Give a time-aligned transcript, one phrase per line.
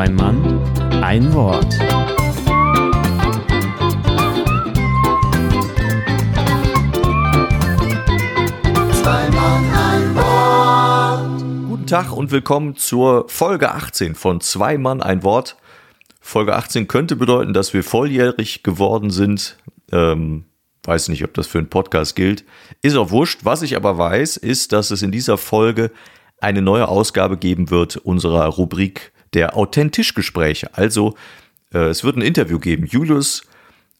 [0.00, 1.78] Zwei Mann, ein Wort.
[11.68, 15.58] Guten Tag und willkommen zur Folge 18 von Zwei Mann ein Wort.
[16.22, 19.58] Folge 18 könnte bedeuten, dass wir volljährig geworden sind.
[19.92, 20.46] Ähm,
[20.84, 22.46] weiß nicht, ob das für einen Podcast gilt.
[22.80, 23.40] Ist auch wurscht.
[23.42, 25.90] Was ich aber weiß, ist, dass es in dieser Folge
[26.40, 30.70] eine neue Ausgabe geben wird unserer Rubrik der Authentischgespräche.
[30.72, 31.14] Also
[31.72, 32.86] äh, es wird ein Interview geben.
[32.86, 33.42] Julius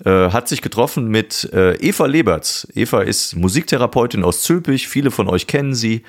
[0.04, 2.66] äh, hat sich getroffen mit äh, Eva Leberts.
[2.74, 4.88] Eva ist Musiktherapeutin aus Zülpich.
[4.88, 6.02] Viele von euch kennen sie.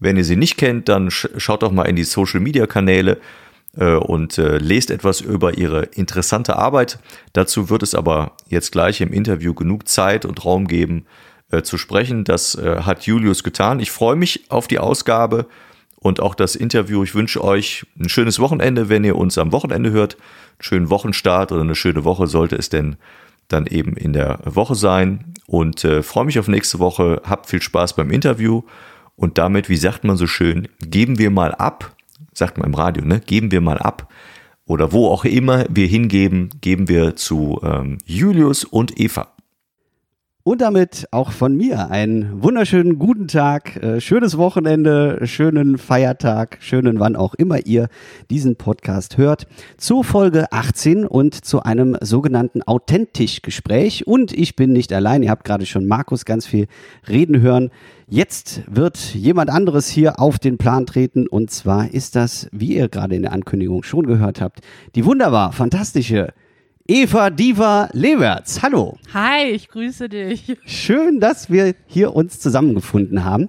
[0.00, 3.18] Wenn ihr sie nicht kennt, dann sch schaut doch mal in die Social-Media-Kanäle
[3.76, 6.98] äh, und äh, lest etwas über ihre interessante Arbeit.
[7.32, 11.06] Dazu wird es aber jetzt gleich im Interview genug Zeit und Raum geben
[11.50, 12.24] äh, zu sprechen.
[12.24, 13.80] Das hat Julius getan.
[13.80, 15.46] Ich freue mich auf die Ausgabe
[16.04, 17.02] und auch das Interview.
[17.02, 20.16] Ich wünsche euch ein schönes Wochenende, wenn ihr uns am Wochenende hört.
[20.16, 22.96] Einen schönen Wochenstart oder eine schöne Woche sollte es denn
[23.48, 25.32] dann eben in der Woche sein.
[25.46, 27.22] Und äh, freue mich auf nächste Woche.
[27.24, 28.64] Habt viel Spaß beim Interview.
[29.16, 31.96] Und damit, wie sagt man so schön, geben wir mal ab,
[32.34, 33.20] sagt man im Radio, ne?
[33.20, 34.12] Geben wir mal ab.
[34.66, 39.33] Oder wo auch immer wir hingeben, geben wir zu ähm, Julius und Eva.
[40.46, 47.00] Und damit auch von mir einen wunderschönen guten Tag, äh, schönes Wochenende, schönen Feiertag, schönen
[47.00, 47.88] wann auch immer ihr
[48.28, 49.46] diesen Podcast hört,
[49.78, 54.06] zur Folge 18 und zu einem sogenannten Authentisch-Gespräch.
[54.06, 56.66] Und ich bin nicht allein, ihr habt gerade schon Markus ganz viel
[57.08, 57.70] reden hören.
[58.06, 62.90] Jetzt wird jemand anderes hier auf den Plan treten und zwar ist das, wie ihr
[62.90, 64.60] gerade in der Ankündigung schon gehört habt,
[64.94, 66.34] die wunderbar fantastische
[66.86, 68.62] Eva Diva Lewerts.
[68.62, 68.98] Hallo.
[69.14, 70.54] Hi, ich grüße dich.
[70.66, 73.48] Schön, dass wir hier uns zusammengefunden haben.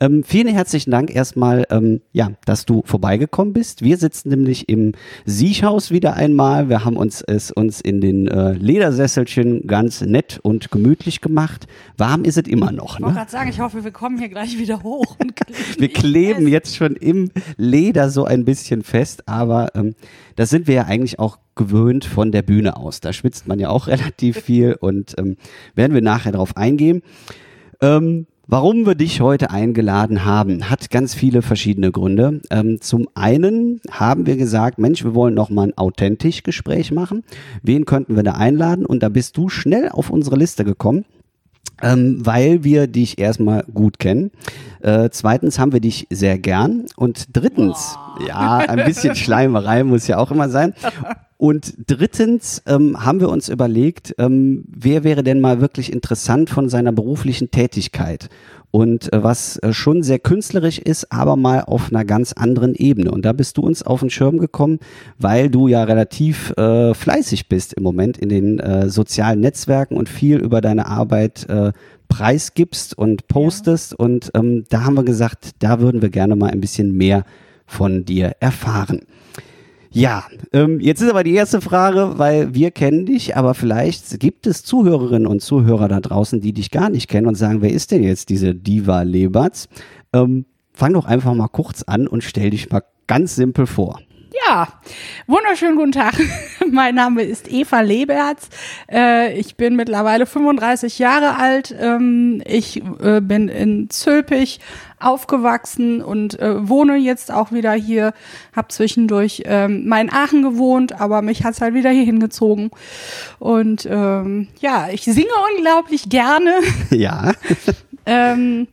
[0.00, 3.82] Ähm, vielen herzlichen Dank erstmal, ähm, ja, dass du vorbeigekommen bist.
[3.82, 4.92] Wir sitzen nämlich im
[5.24, 6.68] Siechhaus wieder einmal.
[6.68, 11.66] Wir haben uns es uns in den äh, Ledersesselchen ganz nett und gemütlich gemacht.
[11.96, 13.00] Warm ist es immer noch.
[13.00, 15.16] Ich wollte gerade sagen, ich hoffe, wir kommen hier gleich wieder hoch.
[15.18, 19.96] Und kleben wir kleben jetzt schon im Leder so ein bisschen fest, aber ähm,
[20.36, 23.00] das sind wir ja eigentlich auch gewöhnt von der Bühne aus.
[23.00, 25.36] Da schwitzt man ja auch relativ viel und ähm,
[25.74, 27.02] werden wir nachher darauf eingehen.
[27.80, 32.40] Ähm, Warum wir dich heute eingeladen haben, hat ganz viele verschiedene Gründe.
[32.48, 37.24] Ähm, zum einen haben wir gesagt, Mensch, wir wollen noch mal ein authentisch Gespräch machen.
[37.64, 38.86] Wen könnten wir da einladen?
[38.86, 41.04] Und da bist du schnell auf unsere Liste gekommen.
[41.82, 44.30] Ähm, weil wir dich erstmal gut kennen.
[44.80, 46.86] Äh, zweitens haben wir dich sehr gern.
[46.96, 48.26] Und drittens, oh.
[48.26, 50.74] ja, ein bisschen Schleimerei muss ja auch immer sein.
[51.38, 56.70] Und drittens ähm, haben wir uns überlegt, ähm, wer wäre denn mal wirklich interessant von
[56.70, 58.30] seiner beruflichen Tätigkeit
[58.70, 63.10] und äh, was äh, schon sehr künstlerisch ist, aber mal auf einer ganz anderen Ebene.
[63.10, 64.80] Und da bist du uns auf den Schirm gekommen,
[65.18, 70.08] weil du ja relativ äh, fleißig bist im Moment in den äh, sozialen Netzwerken und
[70.08, 71.72] viel über deine Arbeit äh,
[72.08, 73.92] preisgibst und postest.
[73.92, 74.04] Ja.
[74.04, 77.24] Und ähm, da haben wir gesagt, da würden wir gerne mal ein bisschen mehr
[77.66, 79.00] von dir erfahren.
[79.96, 84.46] Ja, ähm, jetzt ist aber die erste Frage, weil wir kennen dich, aber vielleicht gibt
[84.46, 87.92] es Zuhörerinnen und Zuhörer da draußen, die dich gar nicht kennen und sagen, wer ist
[87.92, 89.70] denn jetzt diese Diva Leberts?
[90.12, 93.98] Ähm, fang doch einfach mal kurz an und stell dich mal ganz simpel vor.
[94.46, 94.68] Ja,
[95.26, 96.14] wunderschönen guten Tag.
[96.70, 98.50] mein Name ist Eva Leberts.
[98.90, 101.74] Äh, ich bin mittlerweile 35 Jahre alt.
[101.78, 104.60] Ähm, ich äh, bin in Zülpich
[104.98, 108.14] aufgewachsen und äh, wohne jetzt auch wieder hier.
[108.54, 112.70] Hab zwischendurch ähm, mal in Aachen gewohnt, aber mich hat's halt wieder hier hingezogen.
[113.38, 116.54] Und ähm, ja, ich singe unglaublich gerne.
[116.90, 117.32] Ja.
[118.06, 118.68] ähm,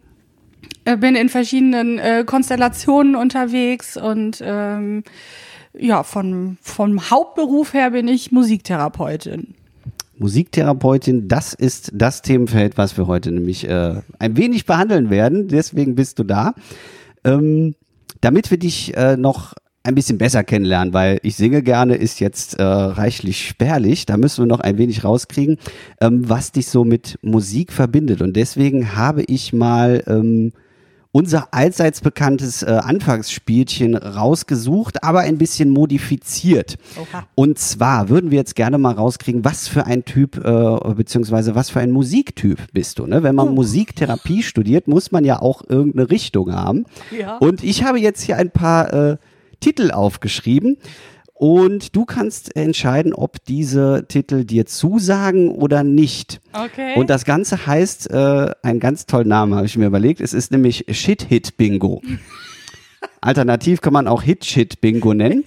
[0.86, 5.04] äh, bin in verschiedenen äh, Konstellationen unterwegs und ähm,
[5.74, 9.56] ja, von, vom Hauptberuf her bin ich Musiktherapeutin.
[10.18, 15.48] Musiktherapeutin, das ist das Themenfeld, was wir heute nämlich äh, ein wenig behandeln werden.
[15.48, 16.54] Deswegen bist du da.
[17.24, 17.76] Ähm,
[18.22, 22.58] damit wir dich äh, noch ein bisschen besser kennenlernen, weil ich singe gerne, ist jetzt
[22.58, 24.06] äh, reichlich spärlich.
[24.06, 25.58] Da müssen wir noch ein wenig rauskriegen,
[26.00, 28.22] ähm, was dich so mit Musik verbindet.
[28.22, 30.54] Und deswegen habe ich mal ähm,
[31.14, 36.78] unser allseits bekanntes äh, Anfangsspielchen rausgesucht, aber ein bisschen modifiziert.
[37.00, 37.28] Oha.
[37.36, 41.70] Und zwar würden wir jetzt gerne mal rauskriegen, was für ein Typ äh, beziehungsweise was
[41.70, 43.06] für ein Musiktyp bist du.
[43.06, 43.22] Ne?
[43.22, 43.54] Wenn man uh.
[43.54, 46.86] Musiktherapie studiert, muss man ja auch irgendeine Richtung haben.
[47.18, 47.38] Ja.
[47.38, 49.18] Und ich habe jetzt hier ein paar äh,
[49.60, 50.78] Titel aufgeschrieben.
[51.44, 56.40] Und du kannst entscheiden, ob diese Titel dir zusagen oder nicht.
[56.54, 56.94] Okay.
[56.96, 60.22] Und das Ganze heißt, äh, einen ganz tollen Namen habe ich mir überlegt.
[60.22, 62.02] Es ist nämlich Shit Hit Bingo.
[63.20, 65.44] Alternativ kann man auch Hit-Shit-Bingo nennen.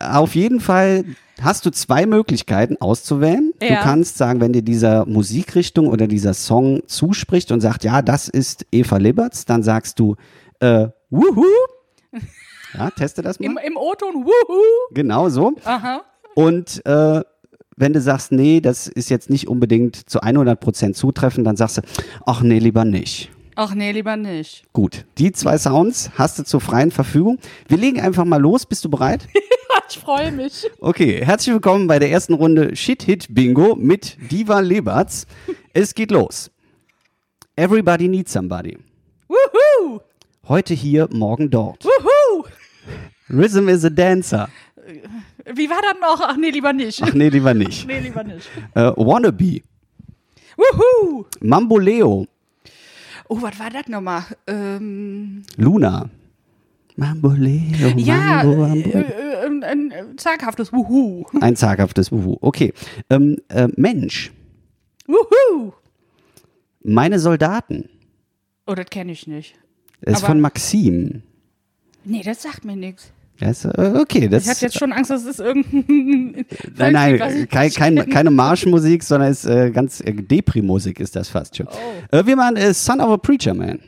[0.00, 1.04] Auf jeden Fall
[1.42, 3.52] hast du zwei Möglichkeiten auszuwählen.
[3.60, 3.82] Du Ja.
[3.82, 8.64] kannst sagen, wenn dir dieser Musikrichtung oder dieser Song zuspricht und sagt, ja, das ist
[8.72, 10.16] Eva Liberts, dann sagst du,
[10.60, 11.44] äh, wuhu.
[12.74, 13.46] Ja, teste das mal.
[13.46, 14.62] Im, im O-Ton, wuhu.
[14.92, 15.54] Genau so.
[15.64, 16.02] Aha.
[16.34, 17.22] Und äh,
[17.76, 21.82] wenn du sagst, nee, das ist jetzt nicht unbedingt zu 100% zutreffend, dann sagst du,
[22.26, 23.30] ach nee, lieber nicht.
[23.54, 24.64] Ach nee, lieber nicht.
[24.72, 27.38] Gut, die zwei Sounds hast du zur freien Verfügung.
[27.66, 28.66] Wir legen einfach mal los.
[28.66, 29.26] Bist du bereit?
[29.90, 30.70] Ich freue mich.
[30.80, 35.26] Okay, herzlich willkommen bei der ersten Runde Shit Hit Bingo mit Diva Leberts.
[35.72, 36.50] Es geht los.
[37.56, 38.76] Everybody needs somebody.
[39.28, 40.00] Wuhu.
[40.46, 41.86] Heute hier, morgen dort.
[41.86, 42.07] Wuhu.
[43.30, 44.48] Rhythm is a dancer.
[45.54, 46.20] Wie war das noch?
[46.28, 47.02] Ach nee, lieber nicht.
[47.02, 47.86] Ach nee, lieber nicht.
[47.86, 48.48] Nee, lieber nicht.
[48.74, 49.62] Äh, Wannabe.
[50.56, 51.24] Wuhu.
[51.40, 52.26] Mamboleo.
[53.28, 54.24] Oh, was war das nochmal?
[54.46, 56.08] Ähm, Luna.
[56.96, 57.88] Mamboleo.
[57.96, 58.90] ja, Mambo, äh, Mambo.
[58.98, 61.24] äh, ein, ein äh, zaghaftes Wuhu.
[61.40, 62.38] Ein zaghaftes Wuhu.
[62.40, 62.72] Okay.
[63.10, 64.32] Ähm, äh, Mensch.
[65.06, 65.72] Wuhu.
[66.82, 67.88] Meine Soldaten.
[68.66, 69.54] Oh, das kenne ich nicht.
[70.00, 71.22] Das ist von Maxim.
[72.08, 73.12] Nee, das sagt mir nichts.
[73.38, 76.44] Das, äh, okay, das Ich hatte jetzt schon Angst, dass es irgendein.
[76.76, 81.28] Nein, nein, ich kein, kein, keine Marschmusik, sondern ist äh, ganz äh, Depri-Musik ist das
[81.28, 81.68] fast schon.
[81.68, 82.16] Oh.
[82.16, 83.78] Äh, wir machen äh, Son of a Preacher Man.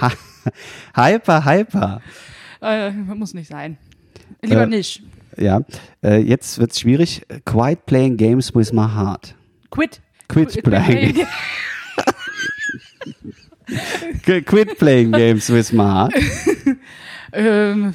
[0.00, 0.12] Ha
[0.94, 2.02] hyper, hyper.
[2.60, 3.78] Äh, muss nicht sein.
[4.42, 5.02] Lieber Äh, nicht.
[5.38, 5.62] Ja,
[6.02, 7.22] äh, jetzt wird's schwierig.
[7.44, 9.34] Quiet playing games with my heart.
[9.70, 10.00] Quit.
[10.28, 11.26] Quit playing.
[14.24, 16.14] Qu- Quit playing games with my heart.
[17.32, 17.94] ähm,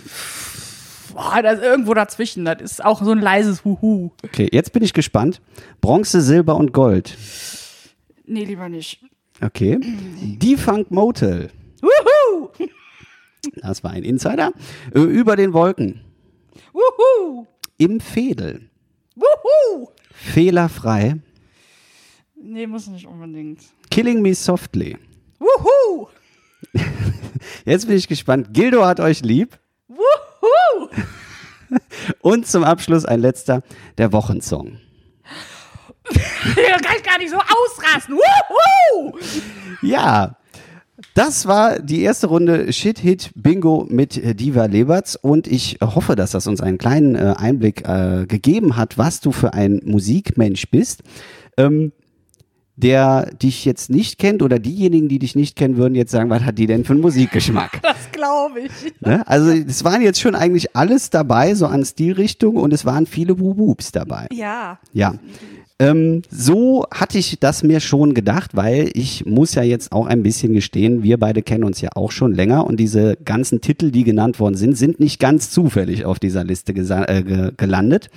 [1.13, 2.45] boah, das ist irgendwo dazwischen.
[2.45, 4.11] Das ist auch so ein leises Wuhu.
[4.23, 5.41] Okay, jetzt bin ich gespannt.
[5.81, 7.17] Bronze, Silber und Gold.
[8.25, 9.03] Nee, lieber nicht.
[9.41, 9.79] Okay.
[9.81, 11.49] Defunct Motel.
[11.81, 12.49] Wuhu.
[13.61, 14.51] Das war ein Insider.
[14.93, 16.01] Über den Wolken.
[16.73, 17.45] Wuhu.
[17.77, 18.69] Im Fädel.
[19.15, 19.87] Wuhu.
[20.11, 21.15] Fehlerfrei.
[22.41, 23.61] Nee, muss nicht unbedingt.
[23.89, 24.97] Killing Me Softly.
[25.39, 26.07] Wuhu.
[27.65, 28.49] Jetzt bin ich gespannt.
[28.53, 29.57] Gildo hat euch lieb.
[29.87, 30.89] Wuhu.
[32.21, 33.63] Und zum Abschluss ein letzter,
[33.97, 34.79] der Wochensong.
[36.03, 36.11] Da
[36.81, 38.15] kann ich gar nicht so ausrasten.
[38.15, 39.17] Wuhu.
[39.81, 40.35] Ja,
[41.13, 46.31] das war die erste Runde Shit Hit Bingo mit Diva Leberts und ich hoffe, dass
[46.31, 51.03] das uns einen kleinen äh, Einblick äh, gegeben hat, was du für ein Musikmensch bist.
[51.57, 51.93] Ähm,
[52.81, 56.43] der dich jetzt nicht kennt oder diejenigen, die dich nicht kennen, würden jetzt sagen, was
[56.43, 57.79] hat die denn für einen Musikgeschmack?
[57.89, 58.71] Das glaube ich.
[58.99, 59.25] Ne?
[59.27, 63.39] Also es waren jetzt schon eigentlich alles dabei, so an Stilrichtung und es waren viele
[63.39, 64.27] Wububs dabei.
[64.31, 64.79] Ja.
[64.93, 65.15] Ja.
[65.81, 70.23] Ähm, so hatte ich das mir schon gedacht, weil ich muss ja jetzt auch ein
[70.23, 74.03] bisschen gestehen, wir beide kennen uns ja auch schon länger und diese ganzen Titel, die
[74.03, 78.09] genannt worden sind, sind nicht ganz zufällig auf dieser Liste äh, ge gelandet.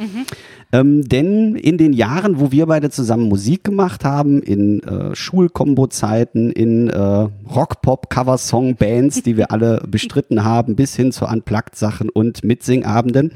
[0.74, 6.50] Ähm, denn in den Jahren, wo wir beide zusammen Musik gemacht haben, in äh, Schulkombo-Zeiten,
[6.50, 13.32] in äh, Rock-Pop-Cover-Song-Bands, die wir alle bestritten haben, bis hin zu Unplugged-Sachen und Mitsingabenden,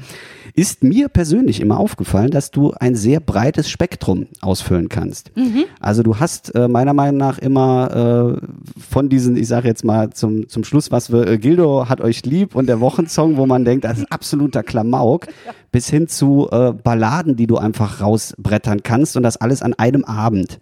[0.55, 5.31] ist mir persönlich immer aufgefallen, dass du ein sehr breites Spektrum ausfüllen kannst.
[5.79, 8.47] Also du hast äh, meiner Meinung nach immer äh,
[8.79, 12.25] von diesen, ich sage jetzt mal zum, zum Schluss, was wir, äh, Gildo hat euch
[12.25, 15.27] lieb und der Wochensong, wo man denkt, das ist absoluter Klamauk,
[15.71, 20.03] bis hin zu äh, Balladen, die du einfach rausbrettern kannst und das alles an einem
[20.05, 20.59] Abend.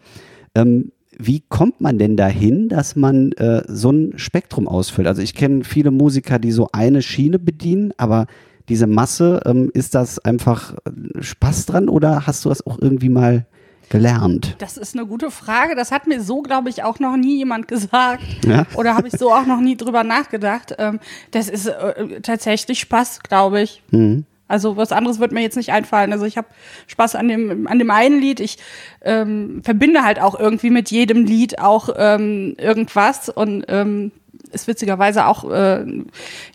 [0.56, 5.08] Ähm, wie kommt man denn dahin, dass man äh, so ein Spektrum ausfüllt?
[5.08, 8.28] Also ich kenne viele Musiker, die so eine Schiene bedienen, aber
[8.70, 13.10] diese Masse, ähm, ist das einfach äh, Spaß dran oder hast du das auch irgendwie
[13.10, 13.46] mal
[13.90, 14.56] gelernt?
[14.60, 15.76] Das ist eine gute Frage.
[15.76, 18.24] Das hat mir so, glaube ich, auch noch nie jemand gesagt.
[18.46, 18.68] Ja?
[18.76, 20.76] Oder habe ich so auch noch nie drüber nachgedacht.
[20.78, 21.00] Ähm,
[21.32, 23.82] das ist äh, tatsächlich Spaß, glaube ich.
[23.90, 24.26] Mhm.
[24.48, 26.12] Also was anderes wird mir jetzt nicht einfallen.
[26.12, 26.48] Also ich habe
[26.86, 28.40] Spaß an dem, an dem einen Lied.
[28.40, 28.60] Ich
[29.02, 34.12] ähm, verbinde halt auch irgendwie mit jedem Lied auch ähm, irgendwas und ähm,
[34.56, 35.86] ist witzigerweise auch äh,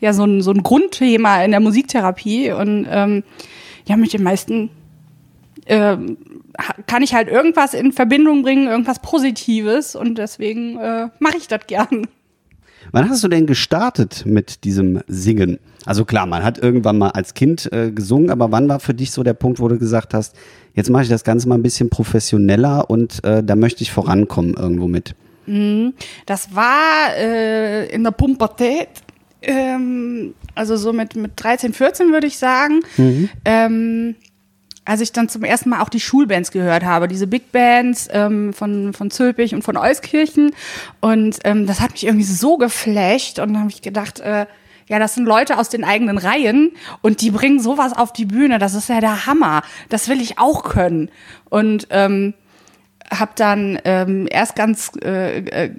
[0.01, 3.23] ja so ein, so ein Grundthema in der Musiktherapie und ähm,
[3.87, 4.71] ja mit den meisten
[5.69, 11.47] ha- kann ich halt irgendwas in Verbindung bringen, irgendwas Positives und deswegen äh, mache ich
[11.49, 12.07] das gern.
[12.93, 15.59] Wann hast du denn gestartet mit diesem Singen?
[15.87, 19.13] Also klar, man hat irgendwann mal als Kind äh, gesungen, aber wann war für dich
[19.13, 20.35] so der Punkt, wo du gesagt hast,
[20.75, 24.55] jetzt mache ich das Ganze mal ein bisschen professioneller und äh, da möchte ich vorankommen
[24.55, 25.15] irgendwo mit?
[26.27, 28.89] Das war äh, in der Pubertät,
[29.43, 32.81] ähm, also so mit, mit 13, 14 würde ich sagen.
[33.45, 34.17] Ähm,
[34.85, 38.53] als ich dann zum ersten Mal auch die Schulbands gehört habe, diese Big Bands ähm,
[38.53, 40.53] von, von Zülpich und von Euskirchen.
[41.01, 44.47] Und ähm, das hat mich irgendwie so geflasht und dann habe ich gedacht, äh,
[44.89, 48.59] ja, das sind Leute aus den eigenen Reihen und die bringen sowas auf die Bühne.
[48.59, 49.63] Das ist ja der Hammer.
[49.89, 51.11] Das will ich auch können.
[51.49, 52.35] Und ähm,
[53.11, 55.71] habe dann ähm, erst ganz äh, äh,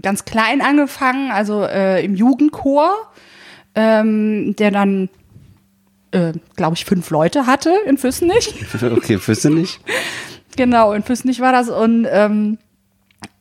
[0.00, 2.94] ganz klein angefangen, also äh, im Jugendchor,
[3.74, 5.08] ähm, der dann
[6.12, 8.54] äh, glaube ich fünf Leute hatte in Füssenich.
[8.82, 9.80] okay, Füssenich.
[10.56, 12.58] genau, in Füssenich war das und ähm,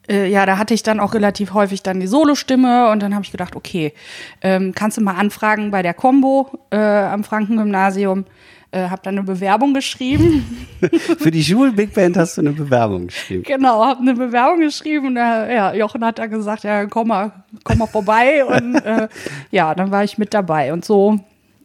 [0.09, 3.25] äh, ja, da hatte ich dann auch relativ häufig dann die Solostimme und dann habe
[3.25, 3.93] ich gedacht, okay,
[4.41, 8.25] ähm, kannst du mal anfragen bei der Combo äh, am Frankengymnasium.
[8.71, 10.45] Äh, habe dann eine Bewerbung geschrieben.
[11.19, 13.43] Für die Schul Big Band hast du eine Bewerbung geschrieben.
[13.43, 17.31] Genau, habe eine Bewerbung geschrieben und äh, ja, Jochen hat dann gesagt, ja, komm mal,
[17.63, 19.07] komm mal vorbei und äh,
[19.51, 21.17] ja, dann war ich mit dabei und so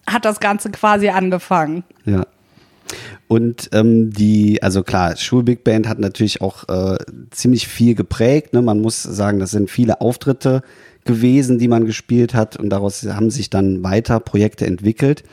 [0.06, 1.82] hat das Ganze quasi angefangen.
[2.04, 2.24] Ja.
[3.26, 6.98] Und ähm, die, also klar, Schul Big Band hat natürlich auch äh,
[7.30, 8.52] ziemlich viel geprägt.
[8.52, 8.62] Ne?
[8.62, 10.62] Man muss sagen, das sind viele Auftritte
[11.04, 15.24] gewesen, die man gespielt hat und daraus haben sich dann weiter Projekte entwickelt.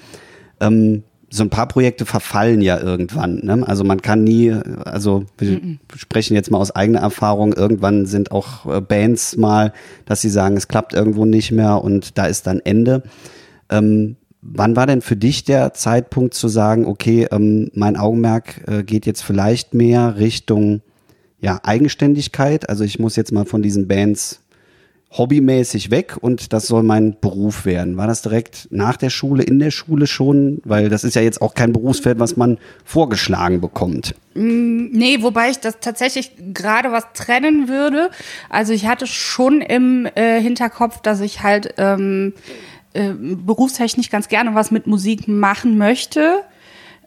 [0.61, 3.41] Ähm, so ein paar Projekte verfallen ja irgendwann.
[3.43, 3.63] Ne?
[3.67, 5.97] Also man kann nie, also wir mm -mm.
[5.97, 9.73] sprechen jetzt mal aus eigener Erfahrung, irgendwann sind auch äh, Bands mal,
[10.05, 13.03] dass sie sagen, es klappt irgendwo nicht mehr und da ist dann Ende.
[13.69, 18.83] Ähm, wann war denn für dich der Zeitpunkt zu sagen, okay, ähm, mein Augenmerk äh,
[18.83, 20.81] geht jetzt vielleicht mehr Richtung
[21.39, 22.69] ja, Eigenständigkeit?
[22.69, 24.41] Also ich muss jetzt mal von diesen Bands
[25.11, 27.97] hobbymäßig weg und das soll mein Beruf werden.
[27.97, 30.61] War das direkt nach der Schule, in der Schule schon?
[30.65, 34.13] Weil das ist ja jetzt auch kein Berufsfeld, was man vorgeschlagen bekommt.
[34.35, 38.11] Nee, wobei ich das tatsächlich gerade was trennen würde.
[38.49, 42.33] Also ich hatte schon im äh, Hinterkopf, dass ich halt ähm,
[42.93, 46.43] äh, berufstechnisch ganz gerne was mit Musik machen möchte.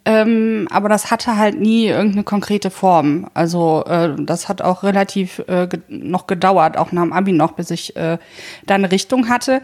[0.05, 3.29] Ähm, aber das hatte halt nie irgendeine konkrete Form.
[3.35, 7.53] Also äh, das hat auch relativ äh, ge noch gedauert, auch nach dem Abi noch,
[7.53, 8.19] bis ich äh,
[8.67, 9.63] da eine Richtung hatte.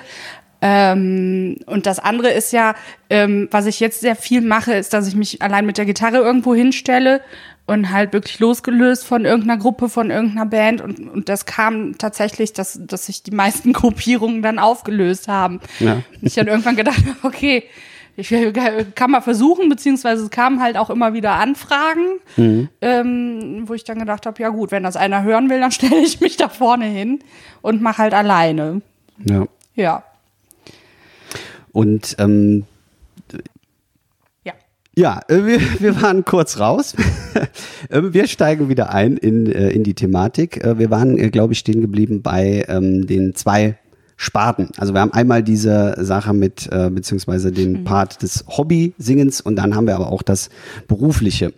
[0.60, 2.74] Ähm, und das andere ist ja,
[3.10, 6.18] ähm, was ich jetzt sehr viel mache, ist, dass ich mich allein mit der Gitarre
[6.18, 7.20] irgendwo hinstelle
[7.66, 10.80] und halt wirklich losgelöst von irgendeiner Gruppe, von irgendeiner Band.
[10.80, 15.60] Und, und das kam tatsächlich, dass, dass sich die meisten Gruppierungen dann aufgelöst haben.
[15.78, 16.02] Ja.
[16.22, 17.64] Ich dann irgendwann gedacht okay,
[18.18, 18.34] ich
[18.96, 22.68] kann mal versuchen, beziehungsweise es kamen halt auch immer wieder Anfragen, mhm.
[22.80, 26.00] ähm, wo ich dann gedacht habe, ja gut, wenn das einer hören will, dann stelle
[26.00, 27.20] ich mich da vorne hin
[27.62, 28.82] und mache halt alleine.
[29.24, 29.46] Ja.
[29.76, 30.02] Ja.
[31.70, 32.64] Und ähm,
[34.42, 34.54] ja.
[34.96, 36.94] Ja, äh, wir, wir waren kurz raus.
[37.90, 40.62] Ähm, wir steigen wieder ein in, äh, in die Thematik.
[40.62, 43.78] Äh, wir waren, glaube ich, stehen geblieben bei ähm, den zwei
[44.20, 44.70] Sparten.
[44.76, 47.84] Also wir haben einmal diese Sache mit, äh, beziehungsweise den mhm.
[47.84, 50.50] Part des Hobby-Singens und dann haben wir aber auch das
[50.88, 51.52] Berufliche.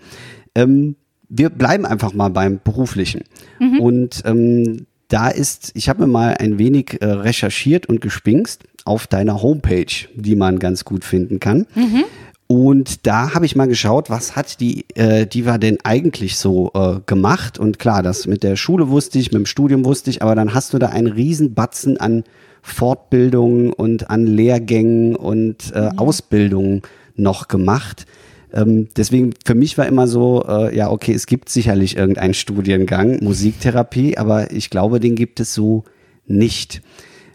[0.55, 0.97] Ähm,
[1.31, 3.23] wir bleiben einfach mal beim Beruflichen.
[3.59, 3.81] Mhm.
[3.81, 9.07] Und ähm, da ist, ich habe mir mal ein wenig äh, recherchiert und gespinkst auf
[9.07, 11.67] deiner Homepage, die man ganz gut finden kann.
[11.75, 12.05] Mhm.
[12.47, 17.01] Und da habe ich mal geschaut, was hat die äh, Diva denn eigentlich so äh,
[17.07, 17.59] gemacht?
[17.59, 20.53] Und klar, das mit der Schule wusste ich, mit dem Studium wusste ich, aber dann
[20.53, 22.25] hast du da einen Riesenbatzen an
[22.63, 25.99] Fortbildungen und an Lehrgängen und äh, mhm.
[25.99, 26.83] Ausbildungen
[27.17, 28.07] noch gemacht.
[28.53, 33.23] Ähm, deswegen für mich war immer so, äh, ja, okay, es gibt sicherlich irgendeinen Studiengang,
[33.23, 35.85] Musiktherapie, aber ich glaube, den gibt es so
[36.27, 36.83] nicht.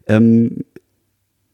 [0.08, 0.63] Ähm,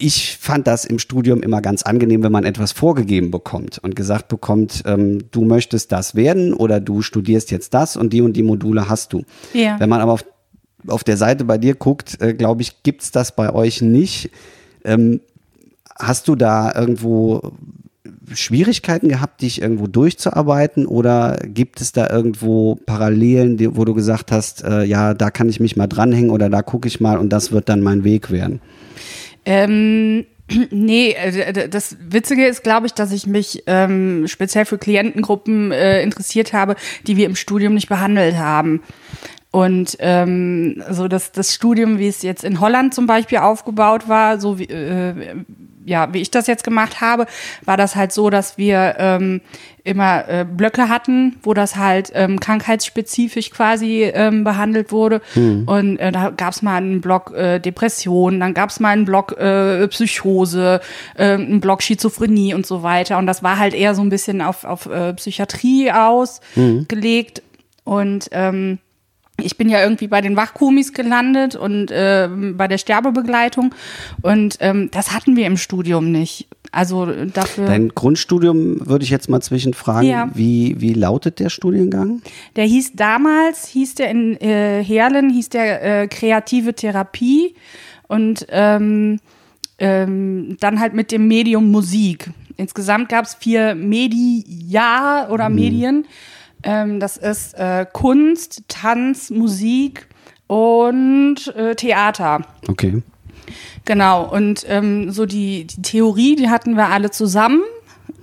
[0.02, 4.30] ich fand das im Studium immer ganz angenehm, wenn man etwas vorgegeben bekommt und gesagt
[4.30, 8.42] bekommt, ähm, du möchtest das werden oder du studierst jetzt das und die und die
[8.42, 9.24] Module hast du.
[9.54, 9.80] Ja.
[9.80, 10.26] Wenn man aber auf
[10.88, 14.32] auf der Seite bei dir guckt, äh, glaube ich, gibt es das bei euch nicht.
[14.84, 15.22] Ähm,
[16.00, 17.54] hast du da irgendwo
[18.34, 24.64] Schwierigkeiten gehabt, dich irgendwo durchzuarbeiten oder gibt es da irgendwo Parallelen, wo du gesagt hast,
[24.64, 27.52] äh, ja, da kann ich mich mal dranhängen oder da gucke ich mal und das
[27.52, 28.62] wird dann mein Weg werden?
[29.46, 30.26] Ähm,
[30.72, 36.02] Nee, äh, das Witzige ist, glaube ich, dass ich mich ähm, speziell für Klientengruppen äh,
[36.02, 36.76] interessiert habe,
[37.08, 38.82] die wir im Studium nicht behandelt haben.
[39.52, 44.40] Und ähm, so das, das Studium, wie es jetzt in Holland zum Beispiel aufgebaut war,
[44.40, 45.44] so wie, äh,
[45.86, 47.26] ja, wie ich das jetzt gemacht habe,
[47.66, 49.42] war das halt so, dass wir ähm,
[49.84, 55.22] immer äh, Blöcke hatten, wo das halt ähm, krankheitsspezifisch quasi ähm, behandelt wurde.
[55.36, 55.64] Mhm.
[55.66, 59.06] Und äh, da gab es mal einen Block äh, Depression, dann gab es mal einen
[59.06, 60.82] Block äh, Psychose,
[61.16, 63.18] äh, einen Block Schizophrenie und so weiter.
[63.18, 67.44] Und das war halt eher so ein bisschen auf, auf äh, Psychiatrie ausgelegt.
[67.46, 67.52] Mhm.
[67.84, 68.80] Und ähm,
[69.44, 73.74] ich bin ja irgendwie bei den Wachkumis gelandet und äh, bei der Sterbebegleitung
[74.22, 76.48] und ähm, das hatten wir im Studium nicht.
[76.74, 77.66] Also dafür.
[77.66, 80.08] Dein Grundstudium würde ich jetzt mal zwischenfragen.
[80.08, 80.30] Ja.
[80.34, 82.22] Wie, wie lautet der Studiengang?
[82.56, 87.56] Der hieß damals, hieß der in äh, Herlen, hieß der äh, kreative Therapie
[88.08, 89.20] und ähm,
[89.80, 92.30] ähm, dann halt mit dem Medium Musik.
[92.56, 96.06] Insgesamt gab es vier Media oder Medien.
[96.64, 100.08] Ähm, das ist äh, Kunst, Tanz, Musik
[100.48, 102.42] und äh, Theater.
[102.68, 103.02] Okay.
[103.86, 107.62] Genau, und ähm, so die, die Theorie, die hatten wir alle zusammen,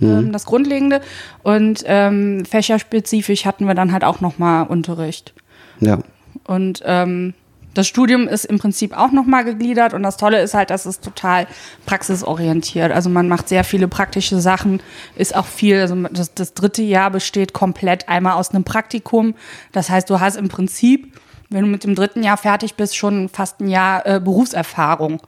[0.01, 1.01] ähm, das Grundlegende.
[1.43, 5.35] Und ähm, fächerspezifisch hatten wir dann halt auch nochmal Unterricht.
[5.81, 5.99] Ja.
[6.47, 7.35] Und ähm,
[7.79, 10.99] das Studium ist im Prinzip auch nochmal gegliedert und das Tolle ist halt, dass es
[10.99, 11.47] total
[11.87, 12.91] praxisorientiert.
[12.91, 14.83] Also man macht sehr viele praktische Sachen,
[15.15, 19.37] ist auch viel, also das, das dritte Jahr besteht komplett einmal aus einem Praktikum.
[19.71, 21.17] Das heißt, du hast im Prinzip,
[21.51, 25.21] wenn du mit dem dritten Jahr fertig bist, schon fast ein Jahr äh, Berufserfahrung.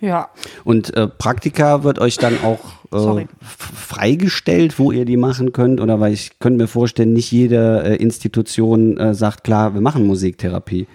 [0.00, 0.30] Ja.
[0.64, 5.80] Und äh, Praktika wird euch dann auch äh, freigestellt, wo ihr die machen könnt?
[5.80, 10.06] Oder weil ich könnte mir vorstellen, nicht jede äh, Institution äh, sagt, klar, wir machen
[10.06, 10.86] Musiktherapie.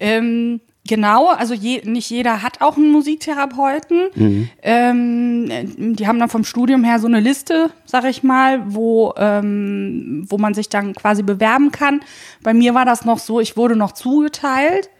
[0.00, 4.50] Ähm, genau, also je, nicht jeder hat auch einen Musiktherapeuten.
[4.62, 10.26] Ähm, die haben dann vom Studium her so eine Liste, sag ich mal, wo, ähm,
[10.28, 12.00] wo man sich dann quasi bewerben kann.
[12.42, 14.90] Bei mir war das noch so, ich wurde noch zugeteilt.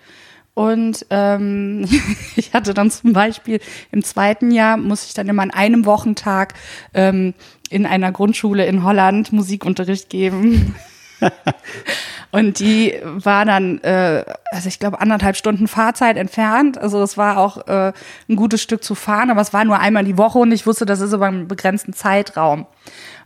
[0.54, 1.88] Und ähm,
[2.36, 6.54] ich hatte dann zum Beispiel im zweiten Jahr, muss ich dann immer an einem Wochentag
[6.94, 7.34] ähm,
[7.70, 10.74] in einer Grundschule in Holland Musikunterricht geben.
[12.32, 16.78] Und die war dann, äh, also ich glaube, anderthalb Stunden Fahrzeit entfernt.
[16.78, 17.92] Also es war auch äh,
[18.28, 20.86] ein gutes Stück zu fahren, aber es war nur einmal die Woche und ich wusste,
[20.86, 22.66] das ist über einen begrenzten Zeitraum.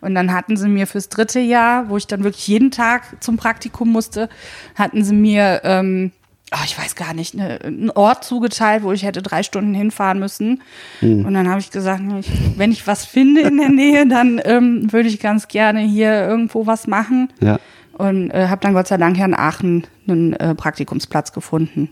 [0.00, 3.36] Und dann hatten sie mir fürs dritte Jahr, wo ich dann wirklich jeden Tag zum
[3.36, 4.28] Praktikum musste,
[4.74, 6.10] hatten sie mir, ähm,
[6.52, 10.18] oh, ich weiß gar nicht, ne, einen Ort zugeteilt, wo ich hätte drei Stunden hinfahren
[10.18, 10.62] müssen.
[11.24, 14.92] Und dann habe ich gesagt, ich, wenn ich was finde in der Nähe, dann ähm,
[14.92, 17.32] würde ich ganz gerne hier irgendwo was machen.
[17.40, 17.58] Ja.
[17.98, 21.90] Und äh, habe dann Gott sei Dank hier in Aachen einen äh, Praktikumsplatz gefunden.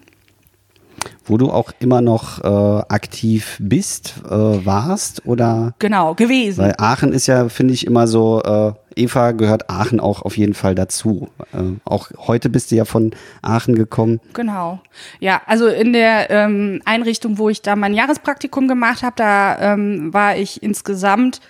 [1.25, 5.75] Wo du auch immer noch äh, aktiv bist, äh, warst oder?
[5.79, 6.63] Genau, gewesen.
[6.63, 10.55] Weil Aachen ist ja, finde ich, immer so, äh, Eva gehört Aachen auch auf jeden
[10.55, 11.29] Fall dazu.
[11.53, 14.21] Äh, auch heute bist du ja von Aachen gekommen.
[14.33, 14.81] Genau.
[15.21, 20.13] Ja, also in der ähm, Einrichtung, wo ich da mein Jahrespraktikum gemacht habe, da ähm,
[20.13, 21.41] war ich insgesamt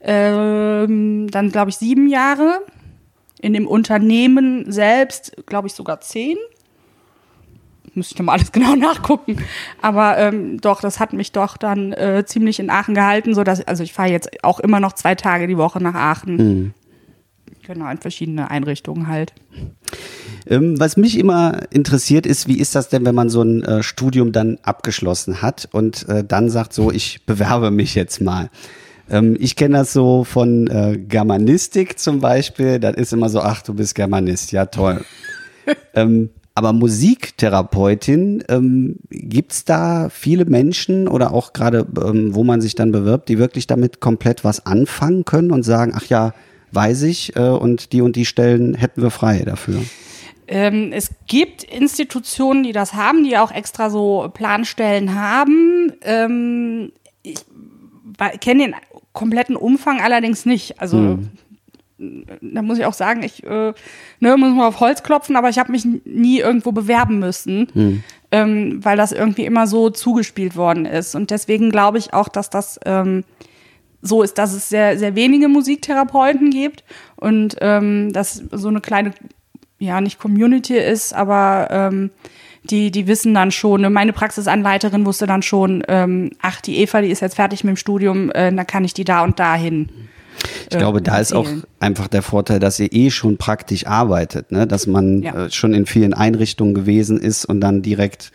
[0.00, 2.60] ähm, dann, glaube ich, sieben Jahre.
[3.40, 6.36] In dem Unternehmen selbst, glaube ich, sogar zehn.
[7.94, 9.38] Müsste ich nochmal alles genau nachgucken.
[9.80, 13.66] Aber ähm, doch, das hat mich doch dann äh, ziemlich in Aachen gehalten, so dass
[13.66, 16.74] also ich fahre jetzt auch immer noch zwei Tage die Woche nach Aachen.
[17.66, 19.32] Genau, in verschiedene Einrichtungen halt.
[20.46, 23.82] Ähm, was mich immer interessiert ist, wie ist das denn, wenn man so ein äh,
[23.82, 28.50] Studium dann abgeschlossen hat und äh, dann sagt so, ich bewerbe mich jetzt mal.
[29.08, 32.78] Ähm, ich kenne das so von äh, Germanistik zum Beispiel.
[32.78, 35.04] Das ist immer so, ach, du bist Germanist, ja toll.
[35.94, 42.76] ähm, aber Musiktherapeutin, ähm, gibt's da viele Menschen oder auch gerade, ähm, wo man sich
[42.76, 46.32] dann bewirbt, die wirklich damit komplett was anfangen können und sagen, ach ja,
[46.74, 49.82] weiß ich, äh, und die und die Stellen hätten wir frei dafür.
[50.46, 55.92] Ähm, es gibt Institutionen, die das haben, die auch extra so Planstellen haben.
[56.02, 57.38] Ähm, ich
[58.40, 58.74] kenne den
[59.12, 60.80] kompletten Umfang allerdings nicht.
[60.80, 61.18] Also
[61.98, 63.72] da muss ich auch sagen, ich äh,
[64.20, 68.84] ne, muss mal auf Holz klopfen, aber ich habe mich nie irgendwo bewerben müssen, ähm,
[68.84, 71.14] weil das irgendwie immer so zugespielt worden ist.
[71.14, 73.24] Und deswegen glaube ich auch, dass das ähm,
[74.06, 76.84] so ist, dass es sehr, sehr wenige Musiktherapeuten gibt
[77.16, 79.12] und ähm, dass so eine kleine,
[79.78, 82.10] ja, nicht Community ist, aber ähm,
[82.70, 87.00] die, die wissen dann schon, ne, meine Praxisanleiterin wusste dann schon, ähm, ach, die Eva,
[87.00, 89.54] die ist jetzt fertig mit dem Studium, äh, dann kann ich die da und da
[89.54, 89.88] hin.
[90.70, 91.48] Ich glaube, da ist auch
[91.80, 94.66] einfach der Vorteil, dass ihr eh schon praktisch arbeitet, ne?
[94.66, 95.46] dass man Ja.
[95.46, 98.32] äh, schon in vielen Einrichtungen gewesen ist und dann direkt,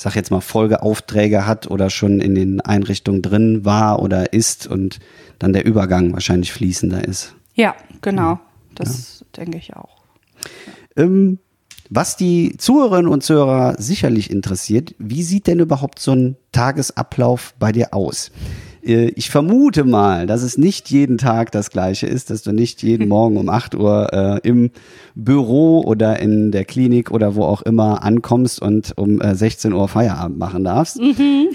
[0.00, 4.98] sag jetzt mal, Folgeaufträge hat oder schon in den Einrichtungen drin war oder ist und
[5.38, 7.34] dann der Übergang wahrscheinlich fließender ist.
[7.54, 8.40] Ja, genau.
[8.74, 10.04] Das denke ich auch.
[10.96, 11.38] Ähm,
[11.90, 17.70] was die Zuhörerinnen und Zuhörer sicherlich interessiert, wie sieht denn überhaupt so ein Tagesablauf bei
[17.70, 18.30] dir aus?
[18.84, 22.82] Äh, Ich vermute mal, dass es nicht jeden Tag das gleiche ist, dass du nicht
[22.82, 24.70] jeden Morgen um 8 Uhr äh, im
[25.14, 29.88] Büro oder in der Klinik oder wo auch immer ankommst und um äh, 16 Uhr
[29.88, 31.00] Feierabend machen darfst.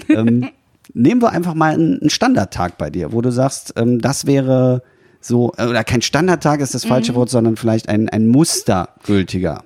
[0.08, 0.48] Ähm,
[0.94, 4.82] nehmen wir einfach mal einen, Standardtag bei dir, wo du sagst, ähm, das wäre
[5.20, 9.64] so, äh, oder kein Standardtag ist das falsche Wort, sondern vielleicht ein, ein mustergültiger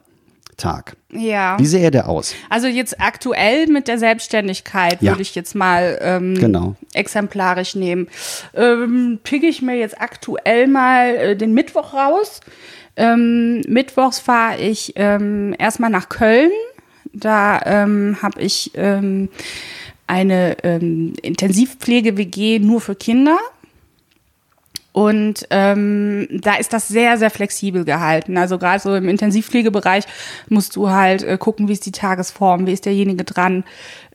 [0.57, 0.96] Tag.
[1.12, 1.59] Ja.
[1.59, 2.35] Wie sähe der aus?
[2.49, 5.12] Also jetzt aktuell mit der Selbstständigkeit Ja.
[5.12, 6.77] würde ich jetzt mal ähm, Genau.
[6.94, 8.09] exemplarisch nehmen.
[8.55, 12.40] Ähm, picke ich mir jetzt aktuell mal äh, den Mittwoch raus.
[12.96, 16.51] Ähm, Mittwochs fahre ich ähm, erstmal nach Köln.
[17.12, 19.29] Da ähm, habe ich ähm,
[20.07, 23.38] eine ähm, Intensivpflege-WG nur für Kinder.
[24.92, 28.37] Und ähm, da ist das sehr, sehr flexibel gehalten.
[28.37, 30.05] Also gerade so im Intensivpflegebereich
[30.48, 33.62] musst du halt äh, gucken, wie ist die Tagesform, wie ist derjenige dran,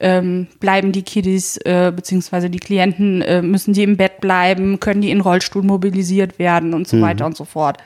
[0.02, 5.02] ähm, bleiben die Kiddies äh, beziehungsweise die Klienten, äh, müssen die im Bett bleiben, können
[5.02, 7.02] die in Rollstuhl mobilisiert werden und so mhm.
[7.02, 7.78] weiter und so fort.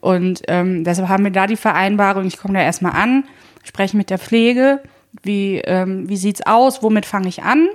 [0.00, 3.24] Und ähm, deshalb haben wir da die Vereinbarung, ich komme da erstmal an,
[3.64, 4.80] spreche mit der Pflege,
[5.22, 7.68] wie, ähm, wie sieht's aus, womit fange ich an?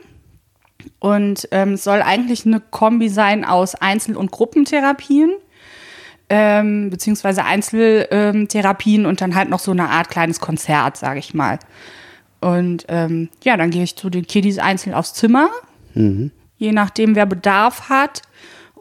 [0.99, 5.31] Und ähm, es soll eigentlich eine Kombi sein aus Einzel- und Gruppentherapien.
[6.27, 11.59] Ähm, beziehungsweise Einzeltherapien und dann halt noch so eine Art kleines Konzert, sage ich mal.
[12.41, 15.49] Und ähm, ja, dann gehe ich zu den Kiddies einzeln aufs Zimmer,
[15.93, 16.31] mhm.
[16.57, 18.23] je nachdem, wer Bedarf hat.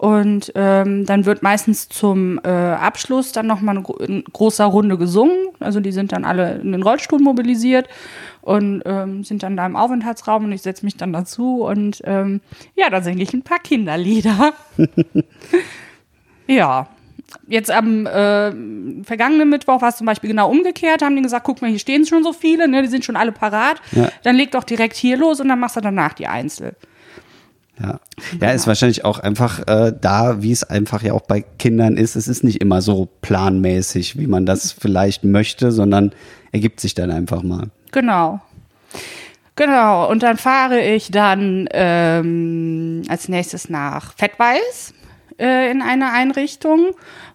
[0.04, 5.34] Und ähm, dann wird meistens zum äh, Abschluss dann nochmal eine, eine großer Runde gesungen.
[5.60, 7.88] Also die sind dann alle in den Rollstuhl mobilisiert
[8.42, 12.42] und ähm, sind dann da im Aufenthaltsraum und ich setze mich dann dazu und ähm,
[12.76, 14.52] ja, da singe ich ein paar Kinderlieder.
[16.48, 16.86] ja.
[17.46, 18.52] Jetzt am äh,
[19.04, 22.04] vergangenen Mittwoch war es zum Beispiel genau umgekehrt, haben die gesagt, guck mal, hier stehen
[22.04, 23.80] schon so viele, ne, die sind schon alle parat.
[23.92, 24.10] Ja.
[24.22, 26.76] Dann leg doch direkt hier los und dann machst du danach die Einzel.
[27.82, 27.98] Ja.
[28.40, 32.14] ja, ist wahrscheinlich auch einfach äh, da, wie es einfach ja auch bei Kindern ist.
[32.14, 36.12] Es ist nicht immer so planmäßig, wie man das vielleicht möchte, sondern
[36.52, 37.70] ergibt sich dann einfach mal.
[37.90, 38.40] Genau.
[39.56, 44.94] Genau, und dann fahre ich dann ähm, als nächstes nach Fettweiß
[45.38, 46.90] äh, in eine Einrichtung.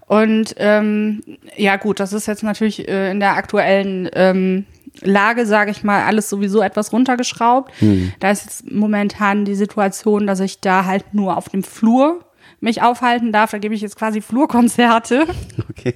[0.05, 1.21] Und ähm,
[1.55, 4.65] ja gut, das ist jetzt natürlich äh, in der aktuellen ähm,
[5.01, 7.71] Lage, sage ich mal, alles sowieso etwas runtergeschraubt.
[7.79, 8.13] Hm.
[8.19, 12.25] Da ist jetzt momentan die Situation, dass ich da halt nur auf dem Flur
[12.59, 13.51] mich aufhalten darf.
[13.51, 15.25] Da gebe ich jetzt quasi Flurkonzerte.
[15.69, 15.95] Okay.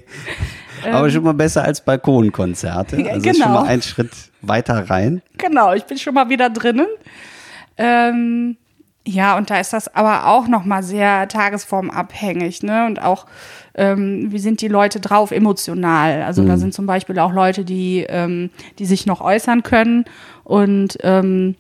[0.92, 2.98] Aber schon mal besser als Balkonkonzerte.
[3.10, 3.46] Also genau.
[3.46, 4.12] schon mal ein Schritt
[4.42, 5.22] weiter rein.
[5.38, 6.88] Genau, ich bin schon mal wieder drinnen.
[7.78, 8.56] Ähm,
[9.06, 12.86] ja, und da ist das aber auch noch mal sehr tagesformabhängig, ne?
[12.86, 13.26] Und auch,
[13.76, 16.24] ähm, wie sind die Leute drauf emotional?
[16.24, 16.48] Also mhm.
[16.48, 20.06] da sind zum Beispiel auch Leute, die, ähm, die sich noch äußern können
[20.46, 21.56] und ähm,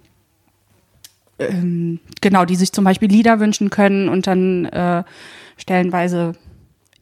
[1.38, 5.04] ähm, genau, die sich zum Beispiel Lieder wünschen können und dann äh,
[5.58, 6.34] stellenweise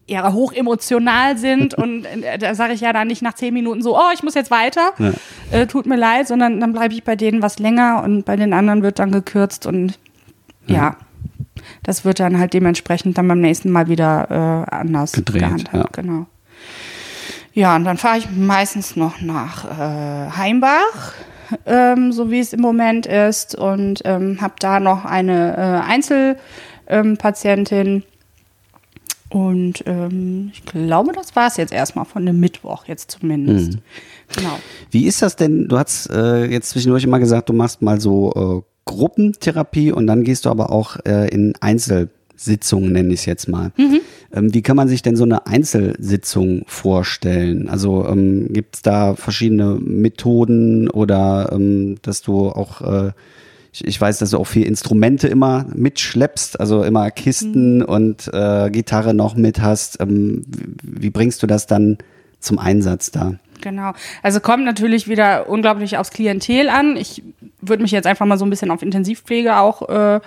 [0.08, 3.96] eher hochemotional sind und äh, da sage ich ja dann nicht nach zehn Minuten so,
[3.96, 5.12] oh, ich muss jetzt weiter, ja.
[5.52, 8.54] äh, tut mir leid, sondern dann bleibe ich bei denen was länger und bei den
[8.54, 10.00] anderen wird dann gekürzt und
[10.68, 10.98] ja, ja
[11.84, 15.98] das wird dann halt dementsprechend dann beim nächsten Mal wieder äh, anders Gedreht, gehandhabt.
[15.98, 16.02] Ja.
[16.02, 16.26] Genau.
[17.54, 21.14] Ja, und dann fahre ich meistens noch nach äh, Heimbach,
[21.66, 25.82] ähm, so wie es im Moment ist, und ähm, habe da noch eine äh,
[26.88, 27.88] Einzelpatientin.
[27.88, 28.04] Ähm,
[29.30, 33.74] und ähm, ich glaube, das war es jetzt erstmal von dem Mittwoch, jetzt zumindest.
[33.76, 33.82] Mhm.
[34.36, 34.60] Genau.
[34.90, 35.68] Wie ist das denn?
[35.68, 40.24] Du hast äh, jetzt zwischendurch immer gesagt, du machst mal so äh, Gruppentherapie und dann
[40.24, 43.72] gehst du aber auch äh, in Einzelsitzungen, nenne ich es jetzt mal.
[43.78, 44.02] Mhm.
[44.34, 47.70] Ähm, wie kann man sich denn so eine Einzelsitzung vorstellen?
[47.70, 53.12] Also ähm, gibt es da verschiedene Methoden oder ähm, dass du auch äh,
[53.74, 57.86] ich, weiß, dass du auch viel Instrumente immer mitschleppst, also immer Kisten mhm.
[57.86, 60.02] und äh, Gitarre noch mit hast.
[60.02, 61.98] Ähm, wie, wie bringst du das dann
[62.40, 63.36] zum Einsatz da?
[63.62, 63.94] Genau.
[64.22, 66.98] Also kommt natürlich wieder unglaublich aufs Klientel an.
[66.98, 67.24] Ich
[67.62, 70.20] würde mich jetzt einfach mal so ein bisschen auf Intensivpflege auch äh,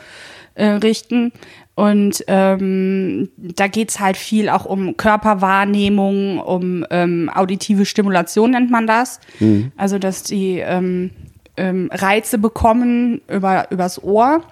[0.55, 1.33] äh, richten.
[1.75, 8.87] Und ähm, da geht's halt viel auch um Körperwahrnehmung, um ähm, auditive Stimulation nennt man
[8.87, 9.19] das.
[9.41, 9.73] Mhm.
[9.77, 11.11] Also dass die ähm,
[11.57, 14.43] ähm, Reize bekommen über übers Ohr.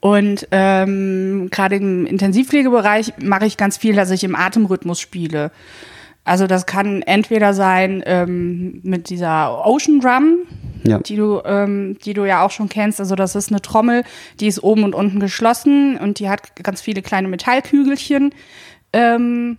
[0.00, 5.50] Und ähm, gerade im Intensivpflegebereich mache ich ganz viel, dass ich im Atemrhythmus spiele.
[6.26, 10.38] Also das kann entweder sein ähm, mit dieser Ocean Drum,
[10.82, 10.98] ja.
[10.98, 12.98] die du, ähm, die du ja auch schon kennst.
[12.98, 14.02] Also das ist eine Trommel,
[14.40, 18.34] die ist oben und unten geschlossen und die hat ganz viele kleine Metallkügelchen
[18.92, 19.58] ähm,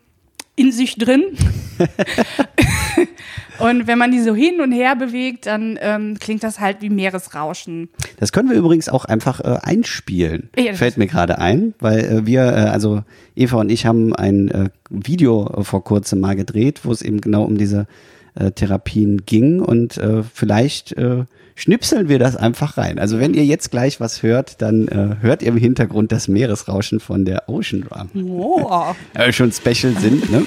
[0.58, 1.24] in sich drin.
[3.60, 6.90] Und wenn man die so hin und her bewegt, dann ähm, klingt das halt wie
[6.90, 7.90] Meeresrauschen.
[8.20, 10.50] Das können wir übrigens auch einfach äh, einspielen.
[10.58, 13.04] Ja, Fällt mir gerade ein, weil äh, wir, äh, also
[13.36, 17.44] Eva und ich haben ein äh, Video vor kurzem mal gedreht, wo es eben genau
[17.44, 17.88] um diese
[18.36, 23.00] äh, Therapien ging und äh, vielleicht äh, schnipseln wir das einfach rein.
[23.00, 27.00] Also wenn ihr jetzt gleich was hört, dann äh, hört ihr im Hintergrund das Meeresrauschen
[27.00, 28.10] von der Ocean Drum.
[29.16, 30.46] Äh, schon Special sind, ne?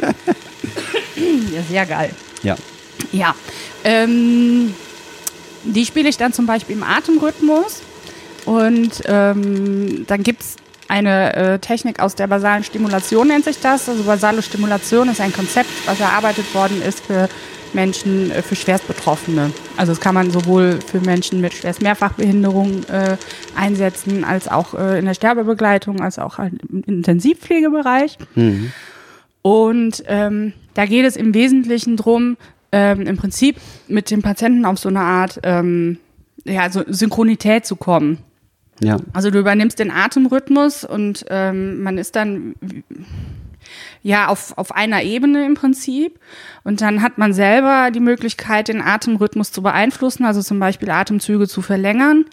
[1.54, 2.10] ja, sehr geil.
[2.46, 2.56] Ja.
[3.12, 3.34] Ja.
[3.84, 4.74] Ähm,
[5.64, 7.82] die spiele ich dann zum Beispiel im Atemrhythmus.
[8.44, 10.56] Und ähm, dann gibt es
[10.88, 13.88] eine äh, Technik aus der basalen Stimulation, nennt sich das.
[13.88, 17.28] Also basale Stimulation ist ein Konzept, was erarbeitet worden ist für
[17.72, 19.50] Menschen, äh, für Schwerstbetroffene.
[19.76, 23.16] Also das kann man sowohl für Menschen mit schwerst Mehrfachbehinderung äh,
[23.56, 28.18] einsetzen, als auch äh, in der Sterbebegleitung, als auch halt im Intensivpflegebereich.
[28.36, 28.72] Mhm.
[29.46, 32.36] Und ähm, da geht es im Wesentlichen drum,
[32.72, 35.98] ähm, im Prinzip mit dem Patienten auf so eine Art ähm,
[36.44, 38.18] ja, so Synchronität zu kommen.
[38.80, 38.96] Ja.
[39.12, 42.56] Also du übernimmst den Atemrhythmus und ähm, man ist dann
[44.02, 46.18] ja auf, auf einer Ebene im Prinzip.
[46.64, 51.48] Und dann hat man selber die Möglichkeit, den Atemrhythmus zu beeinflussen, also zum Beispiel Atemzüge
[51.48, 52.24] zu verlängern.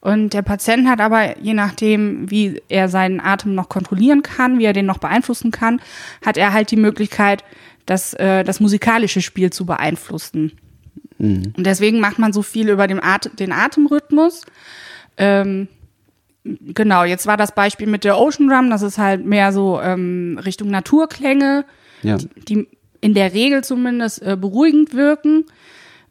[0.00, 4.64] Und der Patient hat aber, je nachdem, wie er seinen Atem noch kontrollieren kann, wie
[4.64, 5.80] er den noch beeinflussen kann,
[6.24, 7.44] hat er halt die Möglichkeit,
[7.86, 10.52] das, äh, das musikalische Spiel zu beeinflussen.
[11.56, 14.42] Und deswegen macht man so viel über den, At den Atemrhythmus.
[15.16, 15.68] Ähm,
[16.44, 20.38] genau, jetzt war das Beispiel mit der Ocean Drum, das ist halt mehr so ähm,
[20.44, 21.64] Richtung Naturklänge,
[22.02, 22.16] Ja.
[22.48, 22.66] die
[23.00, 25.44] in der Regel zumindest äh, beruhigend wirken.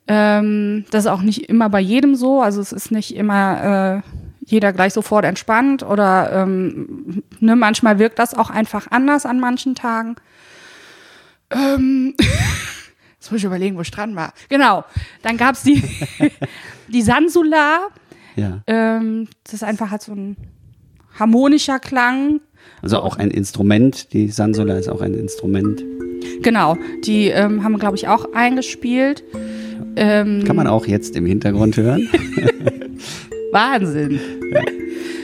[0.07, 4.09] Ähm, das ist auch nicht immer bei jedem so, also es ist nicht immer äh,
[4.43, 9.75] jeder gleich sofort entspannt oder ähm, ne, manchmal wirkt das auch einfach anders an manchen
[9.75, 10.15] Tagen.
[11.51, 12.15] Ähm,
[13.19, 14.33] jetzt muss ich überlegen, wo ich dran war.
[14.49, 14.83] Genau,
[15.21, 15.83] dann gab's die,
[16.87, 17.87] die Sansula.
[18.35, 18.61] Ja.
[18.67, 20.37] Ähm, das ist einfach halt so ein
[21.17, 22.41] harmonischer Klang.
[22.81, 24.13] Also auch ein Instrument.
[24.13, 25.83] Die Sansula ist auch ein Instrument.
[26.41, 29.23] Genau, die ähm, haben, glaube ich, auch eingespielt.
[29.95, 32.07] Ähm, Kann man auch jetzt im Hintergrund hören.
[33.51, 34.19] Wahnsinn.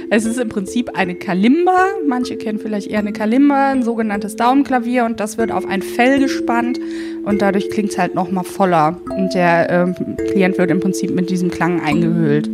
[0.10, 1.88] Es ist im Prinzip eine Kalimba.
[2.08, 5.06] Manche kennen vielleicht eher eine Kalimba, ein sogenanntes Daumenklavier.
[5.06, 6.80] Und das wird auf ein Fell gespannt.
[7.24, 9.00] Und dadurch klingt es halt nochmal voller.
[9.10, 9.96] Und der ähm,
[10.32, 12.50] Klient wird im Prinzip mit diesem Klang eingehüllt.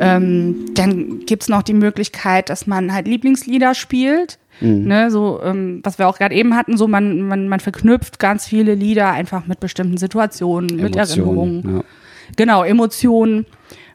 [0.00, 4.38] Ähm, dann gibt es noch die Möglichkeit, dass man halt Lieblingslieder spielt.
[4.60, 8.44] Ne, so, ähm, was wir auch gerade eben hatten, so man, man, man verknüpft ganz
[8.44, 11.76] viele Lieder einfach mit bestimmten Situationen, mit Erinnerungen.
[11.76, 11.84] Ja.
[12.36, 13.46] Genau, Emotionen.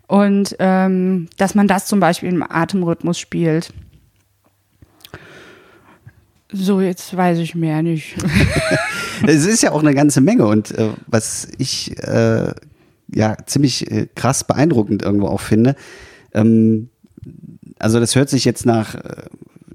[0.07, 3.73] Und ähm, dass man das zum Beispiel im Atemrhythmus spielt.
[6.49, 8.15] So, jetzt weiß ich mehr nicht.
[9.25, 12.51] Es ist ja auch eine ganze Menge und äh, was ich äh,
[13.13, 15.75] ja ziemlich äh, krass beeindruckend irgendwo auch finde,
[16.33, 16.89] ähm,
[17.79, 19.23] also das hört sich jetzt nach äh,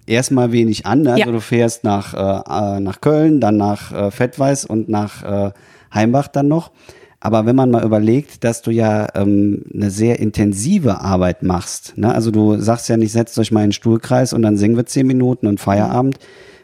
[0.07, 1.11] erstmal wenig an, ne?
[1.12, 1.33] also Ja.
[1.33, 5.53] du fährst nach, äh, nach Köln, dann nach äh, Fettweiß und nach äh,
[5.93, 6.73] Heimbach dann noch.
[7.21, 12.14] Aber wenn man mal überlegt, dass du ja ähm, eine sehr intensive Arbeit machst, ne?
[12.14, 14.87] also du sagst ja nicht, setzt euch mal in den Stuhlkreis und dann singen wir
[14.87, 16.19] zehn Minuten und Feierabend.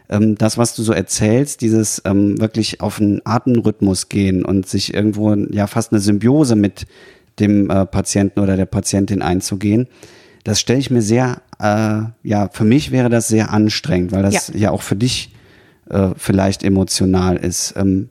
[0.09, 4.93] Ähm, das, was du so erzählst, dieses ähm, wirklich auf einen Atemrhythmus gehen und sich
[4.95, 6.87] irgendwo ja fast eine Symbiose mit
[7.39, 9.89] dem äh, Patienten oder der Patientin einzugehen,
[10.45, 14.49] das stelle ich mir sehr, äh, ja, für mich wäre das sehr anstrengend, weil das
[14.49, 14.71] ja, Ja.
[14.73, 15.33] auch für dich
[15.89, 17.75] äh, vielleicht emotional ist.
[17.77, 18.11] Ähm,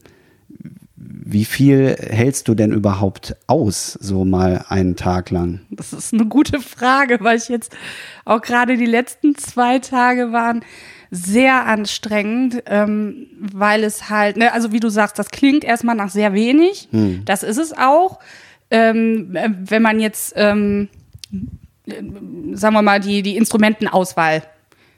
[0.95, 5.61] wie viel hältst du denn überhaupt aus, so mal einen Tag lang?
[5.69, 7.75] Das ist eine gute Frage, weil ich jetzt
[8.25, 10.61] auch gerade die letzten zwei Tage waren
[11.15, 16.09] sehr anstrengend, ähm, weil es halt, ne, also wie du sagst, das klingt erstmal nach
[16.09, 16.89] sehr wenig.
[17.23, 18.19] Das ist es auch.
[18.71, 20.89] Ähm, äh, wenn man jetzt, ähm,
[21.85, 22.01] äh,
[22.53, 24.41] sagen wir mal, die, die Instrumentenauswahl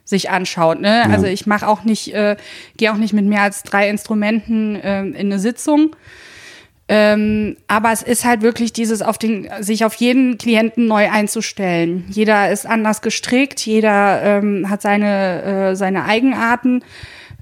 [0.05, 0.79] sich anschaut.
[0.79, 1.03] Ne?
[1.09, 2.37] Also ich mache auch nicht, äh,
[2.77, 5.95] gehe auch nicht mit mehr als drei Instrumenten ähm, in eine Sitzung.
[6.87, 12.05] Ähm, aber es ist halt wirklich dieses auf den, sich auf jeden Klienten neu einzustellen.
[12.11, 16.83] Jeder ist anders gestrickt, jeder ähm, hat seine, äh, seine Eigenarten,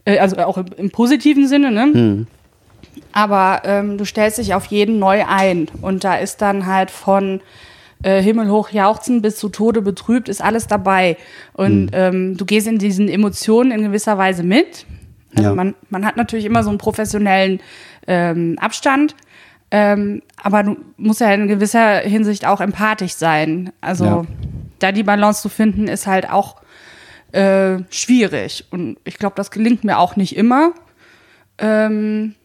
[0.05, 2.25] äh, also auch im, im positiven Sinne, ne?
[3.11, 5.67] Aber ähm, du stellst dich auf jeden neu ein.
[5.81, 7.41] Und da ist dann halt von
[8.01, 11.17] äh, himmelhoch jauchzen bis zu Tode betrübt, ist alles dabei.
[11.53, 14.85] Und ähm, du gehst in diesen Emotionen in gewisser Weise mit.
[15.35, 15.55] Also Ja.
[15.55, 17.59] man, man hat natürlich immer so einen professionellen
[18.07, 19.15] ähm, Abstand.
[19.75, 23.71] Ähm, aber du musst ja in gewisser Hinsicht auch empathisch sein.
[23.81, 24.21] Also Ja.
[24.77, 26.57] da die Balance zu finden, ist halt auch
[27.31, 28.65] äh, schwierig.
[28.69, 30.73] Und ich glaube, das gelingt mir auch nicht immer.
[31.57, 32.35] Ähm,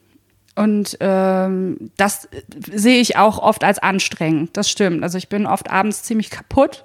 [0.55, 2.41] und ähm, das äh,
[2.73, 4.57] sehe ich auch oft als anstrengend.
[4.57, 5.03] Das stimmt.
[5.03, 6.85] Also ich bin oft abends ziemlich kaputt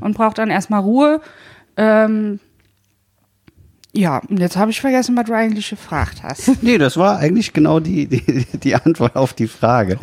[0.00, 1.20] und brauche dann erstmal Ruhe.
[1.76, 2.40] Ähm,
[3.96, 6.50] ja, und jetzt habe ich vergessen, was du eigentlich gefragt hast.
[6.62, 9.98] Nee, das war eigentlich genau die, die, die Antwort auf die Frage.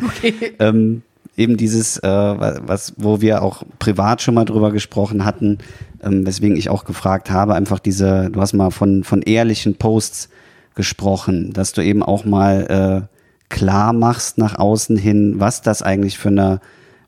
[0.58, 1.02] Ähm,
[1.36, 5.58] eben dieses, äh, was, wo wir auch privat schon mal drüber gesprochen hatten,
[6.02, 10.28] ähm, weswegen ich auch gefragt habe, einfach diese, du hast mal von, von ehrlichen Posts
[10.74, 16.18] gesprochen, dass du eben auch mal äh, klar machst nach außen hin, was das eigentlich
[16.18, 16.60] für eine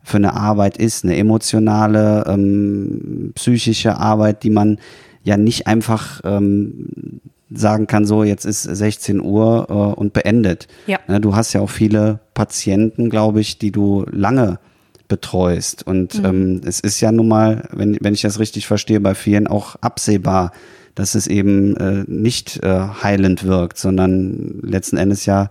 [0.07, 4.79] für eine Arbeit ist, eine emotionale, ähm, psychische Arbeit, die man
[5.26, 10.68] ja nicht einfach ähm, sagen kann, so jetzt ist 16 Uhr äh, und beendet.
[10.86, 10.98] Ja.
[11.08, 14.58] Ne, du hast ja auch viele Patienten, glaube ich, die du lange
[15.08, 15.84] betreust.
[15.86, 19.48] Und ähm, es ist ja nun mal, wenn, wenn ich das richtig verstehe, bei vielen
[19.48, 20.52] auch absehbar,
[20.94, 25.50] dass es eben äh, nicht äh, heilend wirkt, sondern letzten Endes ja,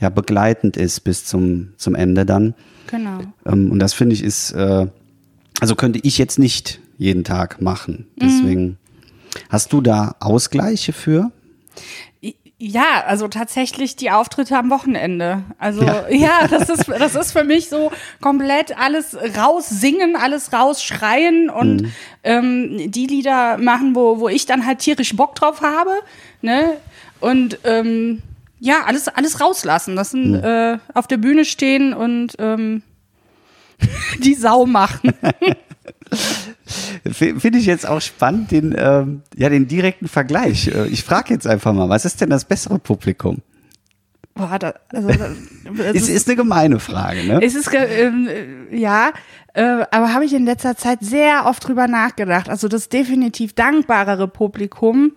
[0.00, 2.54] ja begleitend ist bis zum, zum Ende dann.
[2.86, 3.18] Genau.
[3.46, 4.86] Ähm, und das finde ich ist, äh,
[5.60, 8.06] also könnte ich jetzt nicht jeden Tag machen.
[8.20, 8.78] Deswegen,
[9.48, 11.30] hast du da Ausgleiche für?
[12.60, 15.44] Ja, also tatsächlich die Auftritte am Wochenende.
[15.58, 21.88] Also ja, das ist das ist für mich so komplett alles raussingen, alles rausschreien und
[22.24, 25.92] ähm, die Lieder machen, wo wo ich dann halt tierisch Bock drauf habe,
[26.42, 26.78] ne?
[27.20, 28.22] Und ähm,
[28.58, 29.94] ja, alles alles rauslassen.
[29.94, 32.82] Das sind äh, auf der Bühne stehen und ähm,
[34.18, 35.12] die Sau machen.
[37.12, 40.68] Finde ich jetzt auch spannend, den, ähm, ja, den direkten Vergleich.
[40.68, 43.38] Äh, Ich frage jetzt einfach mal, was ist denn das bessere Publikum?
[44.34, 45.08] Boah, da, also,
[45.76, 47.40] das, Es ist eine gemeine Frage, ne?
[47.42, 48.28] Es ist, ähm,
[48.70, 49.10] äh, ja,
[49.54, 52.48] äh, aber habe ich in letzter Zeit sehr oft drüber nachgedacht.
[52.48, 55.12] Also das definitiv dankbarere Publikum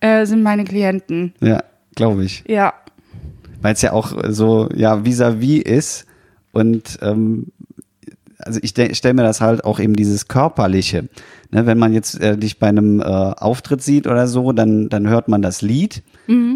[0.00, 1.34] äh, sind meine Klienten.
[1.40, 1.62] Ja,
[1.94, 2.44] glaube ich.
[2.46, 2.72] Ja,
[3.60, 6.06] Weil es ja auch so, ja, vis-à-vis ist
[6.52, 7.48] und ähm,
[8.44, 11.08] also ich stelle mir das halt auch eben dieses körperliche.
[11.50, 15.08] Ne, wenn man jetzt äh, dich bei einem äh, Auftritt sieht oder so, dann, dann
[15.08, 16.02] hört man das Lied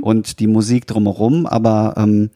[0.03, 2.31] und die Musik drumherum, aber ähm,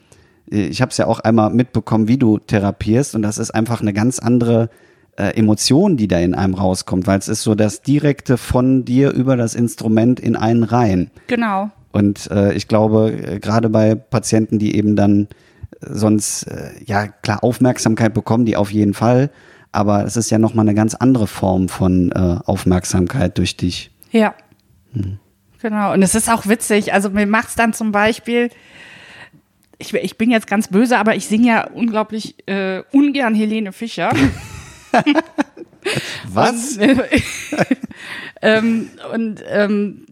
[0.46, 3.92] ich habe es ja auch einmal mitbekommen, wie du therapierst und das ist einfach eine
[3.92, 4.68] ganz andere
[5.16, 9.12] äh, Emotion, die da in einem rauskommt, weil es ist so das Direkte von dir
[9.12, 11.10] über das Instrument in einen rein.
[11.28, 11.70] genau.
[11.92, 15.26] Und äh, ich glaube, äh, gerade bei Patienten, die eben dann
[15.80, 19.30] sonst, äh, ja klar, Aufmerksamkeit bekommen, die auf jeden Fall,
[19.72, 23.90] aber es ist ja nochmal eine ganz andere Form von äh, Aufmerksamkeit durch dich.
[24.10, 24.34] Ja.
[25.62, 25.92] Genau.
[25.92, 26.92] Und es ist auch witzig.
[26.92, 28.50] Also mir macht's dann zum Beispiel,
[29.78, 34.10] ich, ich bin jetzt ganz böse, aber ich singe ja unglaublich äh, ungern Helene Fischer.
[36.28, 36.78] Was?
[38.42, 40.06] ähm, und ähm,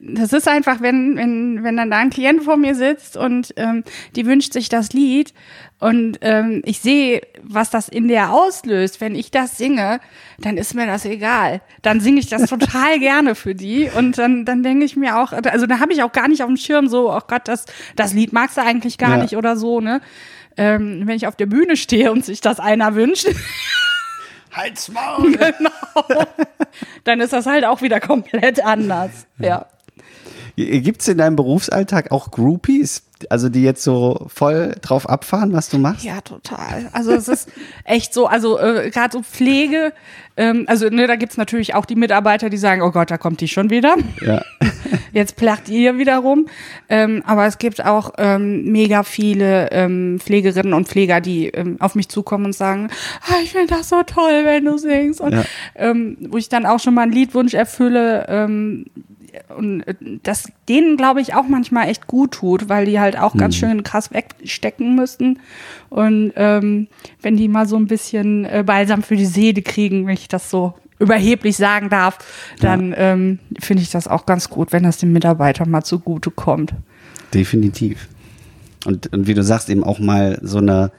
[0.00, 3.84] das ist einfach, wenn, wenn, wenn dann da ein Klient vor mir sitzt und ähm,
[4.16, 5.32] die wünscht sich das Lied
[5.78, 10.00] und ähm, ich sehe, was das in der auslöst, wenn ich das singe,
[10.38, 11.60] dann ist mir das egal.
[11.82, 15.32] Dann singe ich das total gerne für die und dann, dann denke ich mir auch,
[15.32, 18.12] also da habe ich auch gar nicht auf dem Schirm so, oh Gott, das, das
[18.12, 19.22] Lied magst du eigentlich gar Ja.
[19.22, 20.00] nicht oder so, ne?
[20.56, 23.26] Ähm, wenn ich auf der Bühne stehe und sich das einer wünscht,
[24.52, 25.32] Halt's Maul!
[27.04, 29.26] dann ist das halt auch wieder komplett anders.
[29.38, 29.66] Ja.
[30.56, 35.78] Gibt's in deinem Berufsalltag auch Groupies, also die jetzt so voll drauf abfahren, was du
[35.78, 36.04] machst?
[36.04, 36.88] Ja, total.
[36.92, 37.48] Also es ist
[37.84, 39.92] echt so, also äh, gerade so Pflege,
[40.36, 43.40] ähm, also ne, da gibt's natürlich auch die Mitarbeiter, die sagen, oh Gott, da kommt
[43.40, 43.94] die schon wieder.
[44.20, 44.42] Ja.
[45.12, 46.46] Jetzt placht ihr wieder rum.
[46.88, 51.94] Ähm, aber es gibt auch ähm, mega viele ähm, Pflegerinnen und Pfleger, die ähm, auf
[51.94, 52.88] mich zukommen und sagen,
[53.28, 55.20] ah, ich finde das so toll, wenn du singst.
[55.20, 55.44] Und Ja.
[55.76, 58.86] ähm, wo ich dann auch schon mal einen Liedwunsch erfülle, ähm,
[59.56, 63.36] und äh, das denen, glaube ich, auch manchmal echt gut tut, weil die halt auch
[63.36, 65.40] ganz schön krass wegstecken müssen.
[65.88, 66.88] Und ähm,
[67.20, 70.50] wenn die mal so ein bisschen äh, Balsam für die Seele kriegen, wenn ich das
[70.50, 72.18] so überheblich sagen darf,
[72.60, 76.74] dann ähm, finde ich das auch ganz gut, wenn das dem Mitarbeiter mal zugute kommt.
[77.34, 78.08] Definitiv.
[78.84, 80.92] Und, und wie du sagst, eben auch mal so eine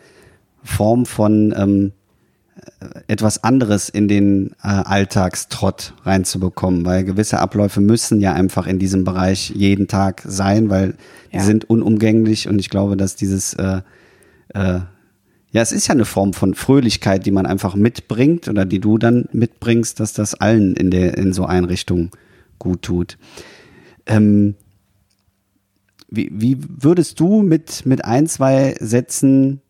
[0.63, 1.91] Form von ähm,
[3.07, 9.03] etwas anderes in den äh, Alltagstrott reinzubekommen, weil gewisse Abläufe müssen ja einfach in diesem
[9.03, 10.95] Bereich jeden Tag sein, weil
[11.31, 11.43] die Ja.
[11.43, 13.81] sind unumgänglich und ich glaube, dass dieses äh,
[14.53, 14.79] äh,
[15.51, 18.97] ja, es ist ja eine Form von Fröhlichkeit, die man einfach mitbringt oder die du
[18.97, 22.09] dann mitbringst, dass das allen in der in so Einrichtungen
[22.57, 23.17] gut tut.
[24.07, 24.55] Ähm,
[26.09, 29.61] wie, wie würdest du mit, mit ein, zwei Sätzen,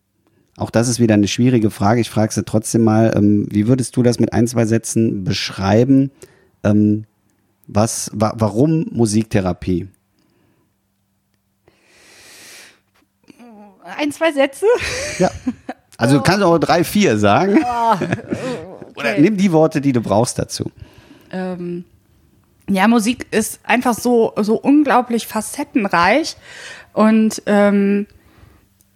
[0.56, 3.96] auch das ist wieder eine schwierige Frage, ich frage sie trotzdem mal, ähm, wie würdest
[3.96, 6.10] du das mit ein, zwei Sätzen beschreiben?
[6.62, 7.04] Ähm,
[7.66, 9.88] was, wa warum Musiktherapie?
[13.98, 14.66] Ein, zwei Sätze?
[15.18, 15.30] Ja.
[15.96, 17.58] Also du kannst auch drei, vier sagen.
[18.96, 20.70] Oder nimm die Worte, die du brauchst dazu.
[21.30, 21.84] ähm,
[22.68, 26.36] ja, Musik ist einfach so, so unglaublich facettenreich
[26.94, 28.06] und ähm,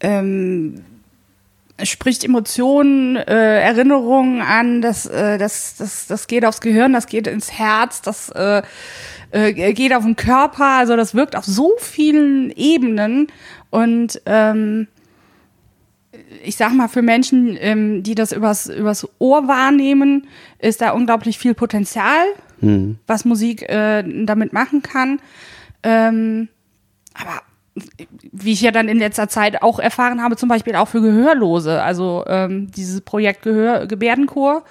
[0.01, 0.83] ähm,
[1.83, 7.27] spricht Emotionen, äh, Erinnerungen an, das, äh, das, das, das geht aufs Gehirn, das geht
[7.27, 8.63] ins Herz, das äh,
[9.31, 13.29] äh, geht auf den Körper, also das wirkt auf so vielen Ebenen.
[13.71, 14.89] Und ähm,
[16.43, 20.27] ich sag mal, für Menschen, ähm, die das übers, übers Ohr wahrnehmen,
[20.59, 22.25] ist da unglaublich viel Potenzial,
[23.07, 25.21] was Musik äh, damit machen kann.
[25.85, 26.49] Ähm,
[27.15, 27.43] aber
[28.33, 31.83] wie ich ja dann in letzter Zeit auch erfahren habe, zum Beispiel auch für Gehörlose,
[31.83, 34.63] also ähm, dieses Projekt Gehör Gebärdenchor.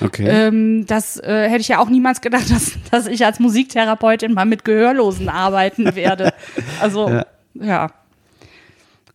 [0.00, 0.26] Okay.
[0.28, 4.44] Ähm, das äh, hätte ich ja auch niemals gedacht, dass, dass ich als Musiktherapeutin mal
[4.46, 6.32] mit Gehörlosen arbeiten werde.
[6.80, 7.26] Also, Ja.
[7.54, 7.90] ja.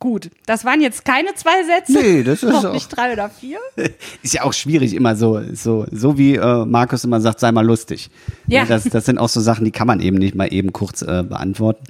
[0.01, 1.91] Gut, das waren jetzt keine zwei Sätze.
[1.91, 3.57] Nee, das ist auch- nicht drei oder vier.
[4.23, 7.65] Ist ja auch schwierig, immer so, so, so wie äh, Markus immer sagt, sei mal
[7.65, 8.09] lustig.
[8.47, 8.63] Ja.
[8.63, 11.23] Das, das sind auch so Sachen, die kann man eben nicht mal eben kurz äh,
[11.27, 11.83] beantworten.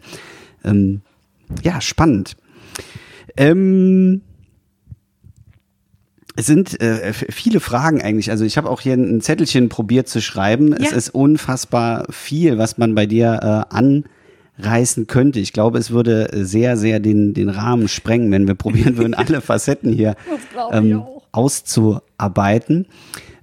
[0.65, 1.01] Ähm,
[1.63, 2.35] ja, spannend.
[3.37, 4.21] Ähm,
[6.35, 8.31] es sind äh, viele Fragen eigentlich.
[8.31, 10.73] Also ich habe auch hier ein Zettelchen probiert zu schreiben.
[10.73, 10.97] Es Ja.
[10.97, 13.75] ist unfassbar viel, was man bei dir äh,
[14.63, 15.39] anreißen könnte.
[15.39, 19.41] Ich glaube, es würde sehr, sehr den, den Rahmen sprengen, wenn wir probieren würden, alle
[19.41, 20.15] Facetten hier
[20.71, 22.87] ähm, auszuarbeiten.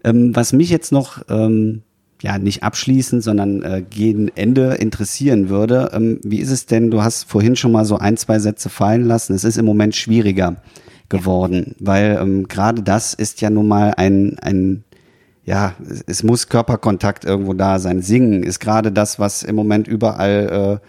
[0.02, 1.82] Ähm, was mich jetzt noch ähm,
[2.26, 7.02] ja nicht abschließend, sondern äh, gegen Ende interessieren würde, ähm, wie ist es denn, du
[7.02, 10.56] hast vorhin schon mal so ein, zwei Sätze fallen lassen, es ist im Moment schwieriger
[11.08, 14.82] geworden, weil ähm, gerade das ist ja nun mal ein, ein
[15.44, 18.02] ja, es, es muss Körperkontakt irgendwo da sein.
[18.02, 20.86] Singen ist gerade das, was im Moment überall äh,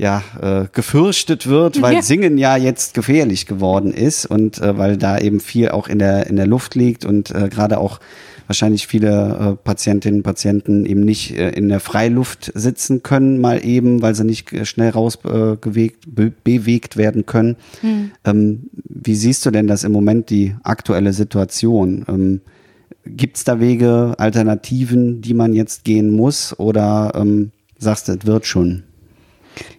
[0.00, 2.02] ja, äh, gefürchtet wird, weil Ja.
[2.02, 6.28] Singen ja jetzt gefährlich geworden ist und äh, weil da eben viel auch in der,
[6.28, 7.98] in der Luft liegt und äh, gerade auch
[8.48, 13.64] wahrscheinlich viele äh, Patientinnen und Patienten eben nicht äh, in der Freiluft sitzen können, mal
[13.64, 17.56] eben, weil sie nicht äh, schnell raus äh, be bewegt werden können.
[18.24, 22.04] Ähm, wie siehst du denn das im Moment, die aktuelle Situation?
[22.08, 22.40] Ähm,
[23.04, 26.58] Gibt es da Wege, Alternativen, die man jetzt gehen muss?
[26.58, 28.82] Oder ähm, sagst du, es wird schon?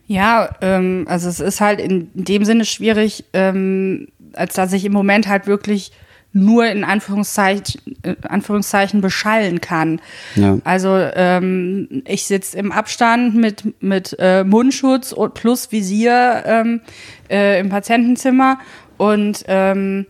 [0.07, 4.93] Ja, ähm, also es ist halt in dem Sinne schwierig, ähm, als dass ich im
[4.93, 5.91] Moment halt wirklich
[6.31, 10.01] nur in Anführungszeichen, in Anführungszeichen beschallen kann.
[10.35, 10.59] Ja.
[10.63, 16.81] Also ähm, ich sitze im Abstand mit, mit äh, Mundschutz und plus Visier ähm,
[17.29, 18.59] äh, im Patientenzimmer
[18.97, 20.05] und ähm,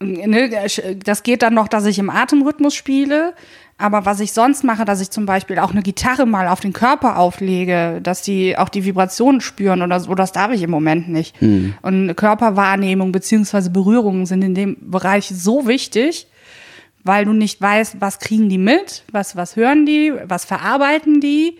[0.00, 3.34] das geht dann noch, dass ich im Atemrhythmus spiele.
[3.76, 6.74] Aber was ich sonst mache, dass ich zum Beispiel auch eine Gitarre mal auf den
[6.74, 11.08] Körper auflege, dass die auch die Vibrationen spüren oder so, das darf ich im Moment
[11.08, 11.34] nicht.
[11.80, 16.26] Und Körperwahrnehmung beziehungsweise Berührungen sind in dem Bereich so wichtig,
[17.04, 21.56] weil du nicht weißt, was kriegen die mit, was, was hören die, was verarbeiten die.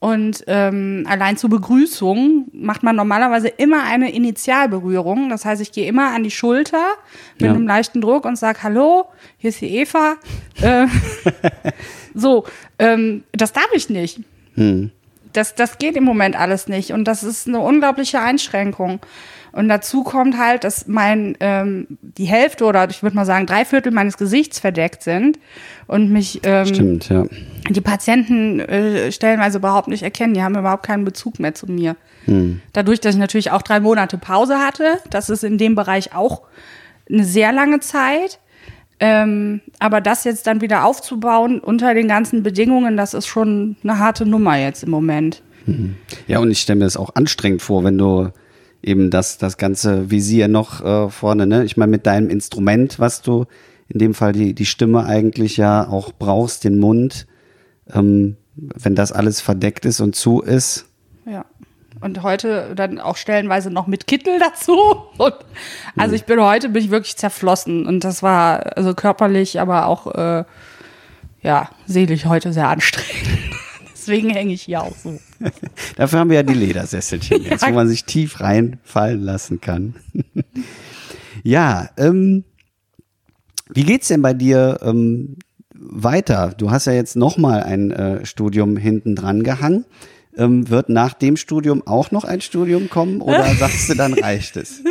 [0.00, 5.28] Und ähm, allein zur Begrüßung macht man normalerweise immer eine Initialberührung.
[5.28, 6.84] Das heißt, ich gehe immer an die Schulter
[7.38, 7.54] mit Ja.
[7.54, 9.04] einem leichten Druck und sage, hallo,
[9.36, 10.16] hier ist die Eva.
[10.62, 10.86] äh,
[12.14, 12.44] so,
[12.78, 14.20] ähm, das darf ich nicht.
[15.34, 16.92] Das, das geht im Moment alles nicht.
[16.92, 19.00] Und das ist eine unglaubliche Einschränkung.
[19.52, 23.64] Und dazu kommt halt, dass mein ähm, die Hälfte oder ich würde mal sagen drei
[23.64, 25.38] Viertel meines Gesichts verdeckt sind
[25.86, 27.24] und mich ähm, Stimmt, ja.
[27.68, 30.34] die Patienten äh, stellenweise überhaupt nicht erkennen.
[30.34, 31.96] Die haben überhaupt keinen Bezug mehr zu mir.
[32.72, 36.42] Dadurch, dass ich natürlich auch drei Monate Pause hatte, das ist in dem Bereich auch
[37.10, 38.38] eine sehr lange Zeit.
[39.02, 43.98] Ähm, aber das jetzt dann wieder aufzubauen unter den ganzen Bedingungen, das ist schon eine
[43.98, 45.42] harte Nummer jetzt im Moment.
[46.26, 48.30] Ja, und ich stelle mir das auch anstrengend vor, wenn du
[48.82, 51.64] eben das, das ganze Visier noch äh, vorne, ne?
[51.64, 53.46] Ich meine, mit deinem Instrument, was du
[53.88, 57.26] in dem Fall die, die Stimme eigentlich ja auch brauchst, den Mund,
[57.92, 60.86] ähm, wenn das alles verdeckt ist und zu ist.
[61.26, 61.44] Ja.
[62.00, 64.78] Und heute dann auch stellenweise noch mit Kittel dazu.
[65.18, 65.34] Und
[65.96, 70.06] also ich bin heute bin ich wirklich zerflossen und das war also körperlich, aber auch
[70.14, 70.44] äh,
[71.42, 73.39] ja seelisch heute sehr anstrengend.
[74.10, 75.20] Deswegen hänge ich hier auch so.
[75.96, 79.94] Dafür haben wir ja die Ledersesselchen jetzt, wo man sich tief reinfallen lassen kann.
[81.44, 82.42] ja, ähm,
[83.72, 85.36] wie geht's denn bei dir ähm,
[85.74, 86.54] weiter?
[86.58, 89.84] Du hast ja jetzt noch mal ein äh, Studium hinten dran gehangen.
[90.36, 94.56] Ähm, wird nach dem Studium auch noch ein Studium kommen oder sagst du, dann reicht
[94.56, 94.82] es?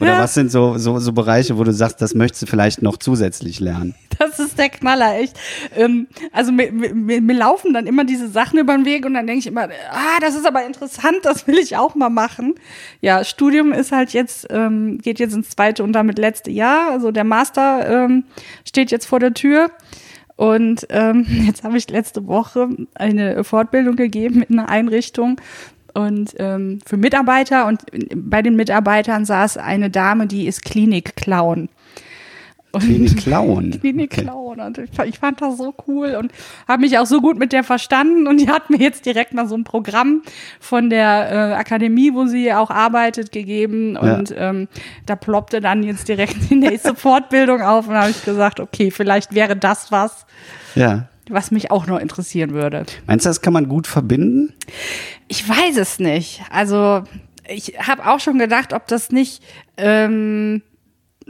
[0.00, 0.18] Oder Ja.
[0.18, 3.60] was sind so, so, so Bereiche, wo du sagst, das möchtest du vielleicht noch zusätzlich
[3.60, 3.94] lernen?
[4.18, 5.38] Das ist der Knaller, echt.
[5.74, 9.26] Ähm, also mir, mir, mir laufen dann immer diese Sachen über den Weg und dann
[9.26, 12.54] denke ich immer, ah, das ist aber interessant, das will ich auch mal machen.
[13.02, 16.90] Ja, Studium ist halt jetzt, ähm, geht jetzt ins zweite und damit letzte Jahr.
[16.90, 18.24] Also der Master ähm,
[18.66, 19.70] steht jetzt vor der Tür.
[20.36, 25.40] Und ähm, jetzt habe ich letzte Woche eine Fortbildung gegeben in einer Einrichtung
[25.96, 27.80] und ähm, für Mitarbeiter und
[28.14, 31.68] bei den Mitarbeitern saß eine Dame, die ist Klinik-Clown.
[32.72, 33.70] Und- Klinik klauen.
[33.80, 34.60] Klinik klauen.
[34.60, 36.30] Und ich, ich fand das so cool und
[36.68, 38.26] habe mich auch so gut mit der verstanden.
[38.26, 40.20] Und die hat mir jetzt direkt mal so ein Programm
[40.60, 43.96] von der äh, Akademie, wo sie auch arbeitet, gegeben.
[43.96, 44.68] Und ähm,
[45.06, 47.88] da ploppte dann jetzt direkt die nächste Fortbildung auf.
[47.88, 50.26] Und habe ich gesagt, okay, vielleicht wäre das was.
[50.74, 51.08] Ja.
[51.30, 52.86] Was mich auch noch interessieren würde.
[53.06, 54.54] Meinst du, das kann man gut verbinden?
[55.28, 56.42] Ich weiß es nicht.
[56.50, 57.02] Also
[57.48, 59.42] ich habe auch schon gedacht, ob das nicht,
[59.76, 60.62] ähm,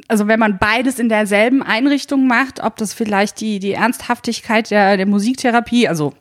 [0.09, 4.97] also wenn man beides in derselben Einrichtung macht, ob das vielleicht die, die Ernsthaftigkeit der,
[4.97, 6.13] der Musiktherapie, also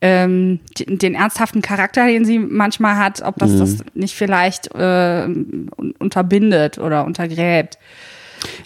[0.00, 5.28] ähm, den, den ernsthaften Charakter, den sie manchmal hat, ob das das nicht vielleicht äh,
[5.98, 7.78] unterbindet oder untergräbt.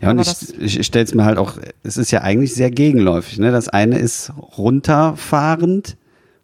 [0.01, 3.39] Ja, und ich, ich, stelle es mir halt auch, es ist ja eigentlich sehr gegenläufig.
[3.39, 3.51] Ne?
[3.51, 5.97] Das eine ist runterfahrend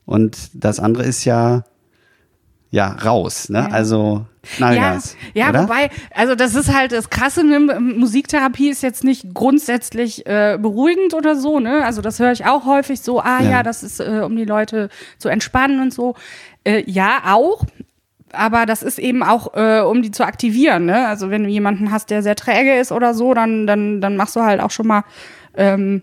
[0.05, 1.65] und das andere ist ja,
[2.71, 3.49] ja raus.
[3.49, 3.73] Ne?
[3.73, 5.17] Also Knallgas.
[5.35, 5.63] Ja, ja oder?
[5.63, 7.79] wobei, also das ist halt das Krasse, ne?
[7.81, 11.85] Musiktherapie ist jetzt nicht grundsätzlich äh, beruhigend oder so, ne?
[11.85, 13.63] Also das höre ich auch häufig so, ah ja, Ja.
[13.63, 16.17] das ist, äh, um die Leute zu entspannen und so.
[16.65, 17.65] Äh, ja, auch.
[18.33, 21.07] Aber das ist eben auch, äh, um die zu aktivieren, ne?
[21.07, 24.37] Also wenn du jemanden hast, der sehr träge ist oder so, dann, dann, dann machst
[24.37, 25.05] du halt auch schon mal
[25.57, 26.03] ähm,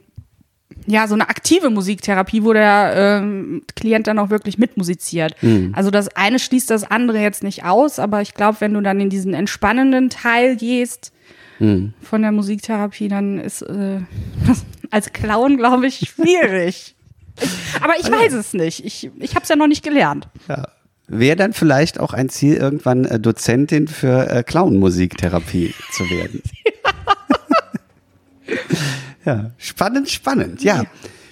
[0.85, 5.35] ja, so eine aktive Musiktherapie, wo der ähm, Klient dann auch wirklich mitmusiziert.
[5.73, 8.99] Also das eine schließt das andere jetzt nicht aus, aber ich glaube, wenn du dann
[8.99, 11.11] in diesen entspannenden Teil gehst
[12.01, 13.99] von der Musiktherapie, dann ist äh,
[14.47, 16.95] das als Clown, glaube ich, schwierig.
[17.41, 17.51] ich,
[17.81, 18.85] aber ich weiß es nicht.
[18.85, 20.27] Ich, ich habe es ja noch nicht gelernt.
[21.09, 26.41] Wäre dann vielleicht auch ein Ziel, irgendwann äh, Dozentin für äh, Clown-Musiktherapie zu werden.
[29.25, 30.63] ja, spannend, spannend.
[30.63, 30.83] Ja.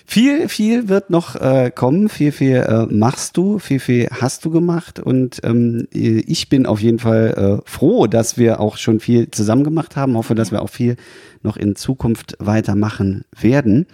[0.10, 4.50] Viel, viel wird noch äh, kommen, viel, viel äh, machst du, viel, viel hast du
[4.50, 9.30] gemacht und ähm, ich bin auf jeden Fall äh, froh, dass wir auch schon viel
[9.32, 10.96] zusammen gemacht haben, hoffe, dass wir auch viel
[11.44, 13.86] noch in Zukunft weitermachen werden.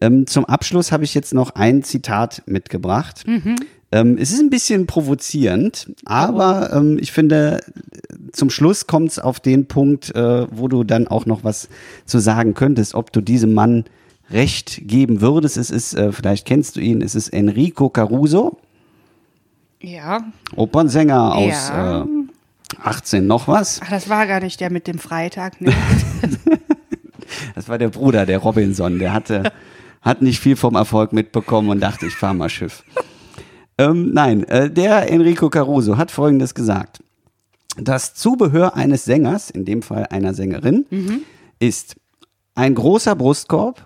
[0.00, 3.24] Ähm, zum Abschluss habe ich jetzt noch ein Zitat mitgebracht.
[3.92, 7.60] Ähm, es ist ein bisschen provozierend, aber ähm, ich finde,
[8.32, 11.68] zum Schluss kommt es auf den Punkt, äh, wo du dann auch noch was
[12.04, 13.84] zu sagen könntest, ob du diesem Mann
[14.28, 15.56] Recht geben würdest.
[15.56, 18.58] Es ist, äh, vielleicht kennst du ihn, es ist Enrico Caruso,
[19.80, 20.24] Ja.
[20.56, 22.02] Opernsänger aus Ja.
[22.02, 22.06] äh,
[22.82, 23.80] 18 noch was.
[23.84, 25.60] Ach, das war gar nicht der mit dem Freitag.
[25.60, 25.72] Ne?
[27.54, 29.50] Das war der Bruder, der Robinson, der hatte,
[30.00, 32.84] hat nicht viel vom Erfolg mitbekommen und dachte, ich fahr mal Schiff.
[33.78, 37.02] Ähm, nein, äh, der Enrico Caruso hat Folgendes gesagt.
[37.78, 40.86] Das Zubehör eines Sängers, in dem Fall einer Sängerin,
[41.58, 41.96] ist
[42.54, 43.84] ein großer Brustkorb,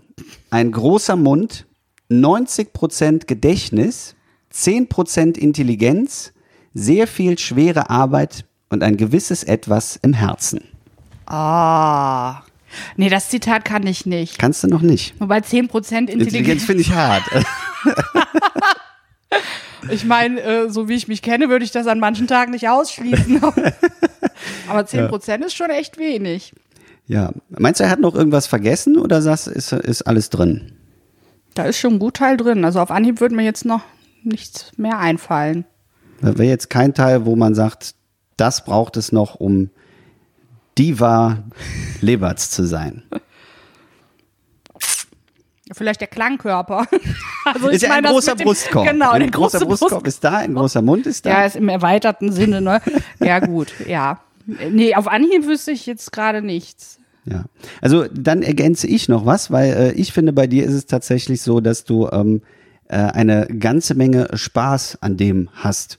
[0.51, 1.67] ein großer Mund,
[2.09, 4.15] 90% Gedächtnis,
[4.55, 6.33] 10% Intelligenz,
[6.73, 10.63] sehr viel schwere Arbeit und ein gewisses Etwas im Herzen.
[11.27, 12.43] Ah.
[12.97, 14.39] Nee, das Zitat kann ich nicht.
[14.39, 15.15] Kannst du noch nicht.
[15.21, 16.11] Wobei 10% Intelligenz.
[16.11, 17.25] Intelligenz finde ich hart.
[19.91, 22.69] Ich meine, äh, so wie ich mich kenne, würde ich das an manchen Tagen nicht
[22.69, 23.43] ausschließen.
[24.69, 26.55] Aber 10% ist schon echt wenig.
[27.07, 27.33] Ja.
[27.49, 30.73] Meinst du, er hat noch irgendwas vergessen oder sagst, ist, ist alles drin?
[31.55, 32.65] Da ist schon ein gut Teil drin.
[32.65, 33.83] Also auf Anhieb würde mir jetzt noch
[34.23, 35.65] nichts mehr einfallen.
[36.21, 37.95] Da wäre jetzt kein Teil, wo man sagt,
[38.37, 39.71] das braucht es noch, um
[40.79, 41.43] Diva
[42.01, 43.03] Leberts zu sein.
[45.73, 46.87] Vielleicht der Klangkörper.
[47.45, 48.87] Also ist ja ein großer dem- Brustkorb.
[48.87, 51.31] Genau, ein großer große Brustkorb ist da, ein großer Mund ist da.
[51.31, 52.81] Ja, ist im erweiterten Sinne, ne?
[53.19, 54.21] Ja, gut, ja.
[54.71, 56.99] Nee, auf Anhieb wüsste ich jetzt gerade nichts.
[57.25, 57.45] Ja,
[57.81, 61.41] also dann ergänze ich noch was, weil äh, ich finde, bei dir ist es tatsächlich
[61.41, 62.43] so, dass du ähm,
[62.89, 65.99] äh, eine ganze Menge Spaß an dem hast.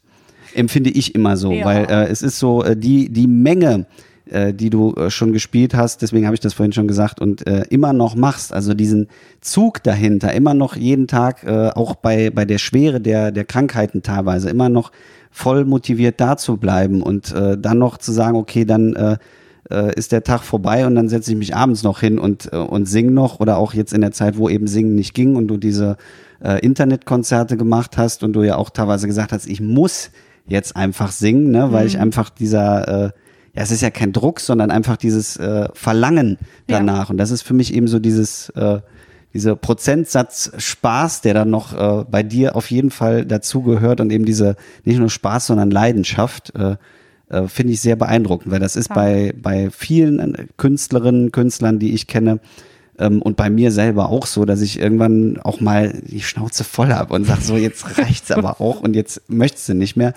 [0.54, 1.66] Empfinde ich immer so, Ja.
[1.66, 3.88] weil äh, es ist so, äh, die, die Menge,
[4.32, 7.46] äh, die du äh, schon gespielt hast, deswegen habe ich das vorhin schon gesagt, und
[7.48, 9.08] äh, immer noch machst, also diesen
[9.42, 14.02] Zug dahinter, immer noch jeden Tag, äh, auch bei, bei der Schwere der, der Krankheiten
[14.04, 14.92] teilweise, immer noch
[15.32, 19.18] voll motiviert da zu bleiben und äh, dann noch zu sagen, okay, dann äh,
[19.72, 22.58] äh, ist der Tag vorbei und dann setze ich mich abends noch hin und, äh,
[22.58, 25.48] und sing noch oder auch jetzt in der Zeit, wo eben Singen nicht ging und
[25.48, 25.98] du diese
[26.44, 30.12] äh, Internetkonzerte gemacht hast und du ja auch teilweise gesagt hast, ich muss
[30.48, 33.12] jetzt einfach singen, ne, weil ich einfach dieser, äh,
[33.54, 36.38] ja, es ist ja kein Druck, sondern einfach dieses äh, Verlangen
[36.70, 36.78] Ja.
[36.78, 38.80] danach und das ist für mich eben so dieses, äh,
[39.34, 44.26] dieser Prozentsatz Spaß, der dann noch äh, bei dir auf jeden Fall dazugehört und eben
[44.26, 46.76] diese nicht nur Spaß, sondern Leidenschaft, äh,
[47.30, 51.94] äh, finde ich sehr beeindruckend, weil das ist bei, bei vielen äh, Künstlerinnen, Künstlern, die
[51.94, 52.40] ich kenne,
[53.00, 56.94] ähm, und bei mir selber auch so, dass ich irgendwann auch mal die Schnauze voll
[56.94, 60.14] habe und sage, so jetzt reicht's aber auch und jetzt möchtest du nicht mehr.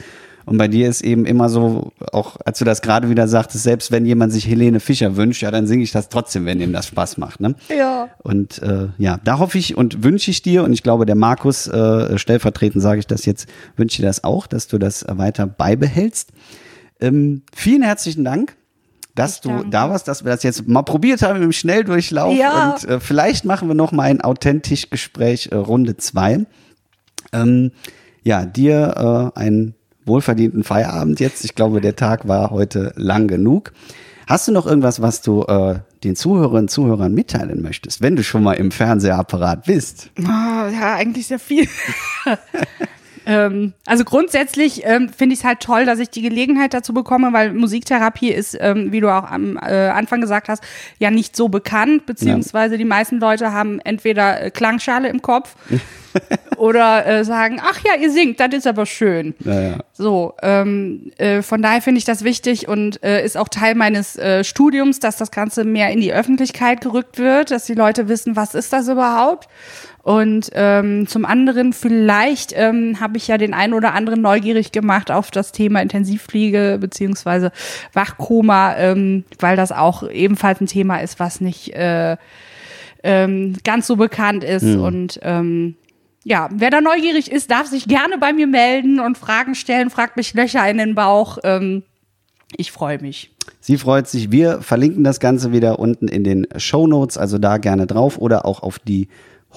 [0.46, 3.90] Und bei dir ist eben immer so, auch als du das gerade wieder sagtest, selbst
[3.90, 6.86] wenn jemand sich Helene Fischer wünscht, ja, dann singe ich das trotzdem, wenn ihm das
[6.86, 7.40] Spaß macht.
[7.40, 7.54] Ne?
[7.74, 8.08] Ja.
[8.22, 11.66] Und äh, ja, da hoffe ich und wünsche ich dir, und ich glaube, der Markus,
[11.66, 16.30] äh, stellvertretend sage ich das jetzt, wünsche dir das auch, dass du das weiter beibehältst.
[17.00, 18.56] Ähm, vielen herzlichen Dank.
[19.14, 22.36] dass du da warst, dass wir das jetzt mal probiert haben im Schnelldurchlauf.
[22.36, 22.72] Ja.
[22.72, 26.44] Und äh, vielleicht machen wir noch mal ein authentisch Gespräch äh, Runde zwei.
[27.32, 27.70] Ähm,
[28.24, 29.74] ja, dir äh, einen
[30.06, 31.44] wohlverdienten Feierabend jetzt.
[31.44, 33.72] Ich glaube, der Tag war heute lang genug.
[34.26, 38.24] Hast du noch irgendwas, was du äh, den Zuhörerinnen und Zuhörern mitteilen möchtest, wenn du
[38.24, 40.10] schon mal im Fernsehapparat bist?
[40.18, 41.68] Oh, ja, eigentlich sehr viel.
[43.26, 47.34] ähm, also grundsätzlich ähm, finde ich es halt toll, dass ich die Gelegenheit dazu bekomme,
[47.34, 50.62] weil Musiktherapie ist, ähm, wie du auch am äh, Anfang gesagt hast,
[50.98, 55.54] ja nicht so bekannt, beziehungsweise die meisten Leute haben entweder äh, Klangschale im Kopf
[56.56, 59.34] oder äh, sagen, ach ja, ihr singt, das ist aber schön.
[59.40, 59.78] Naja.
[59.92, 64.16] So, ähm, äh, von daher finde ich das wichtig und äh, ist auch Teil meines
[64.16, 68.36] äh, Studiums, dass das Ganze mehr in die Öffentlichkeit gerückt wird, dass die Leute wissen,
[68.36, 69.48] was ist das überhaupt.
[70.02, 75.10] Und ähm, zum anderen, vielleicht ähm, habe ich ja den einen oder anderen neugierig gemacht
[75.10, 77.52] auf das Thema Intensivpflege beziehungsweise
[77.94, 82.18] Wachkoma, ähm, weil das auch ebenfalls ein Thema ist, was nicht äh,
[83.02, 84.76] ähm, ganz so bekannt ist.
[84.76, 85.76] Und ähm,
[86.24, 90.16] ja, wer da neugierig ist, darf sich gerne bei mir melden und Fragen stellen, fragt
[90.16, 91.38] mich Löcher in den Bauch.
[91.44, 91.82] Ähm,
[92.56, 93.30] ich freue mich.
[93.60, 94.30] Sie freut sich.
[94.30, 98.46] Wir verlinken das Ganze wieder unten in den Show Notes, also da gerne drauf oder
[98.46, 99.08] auch auf die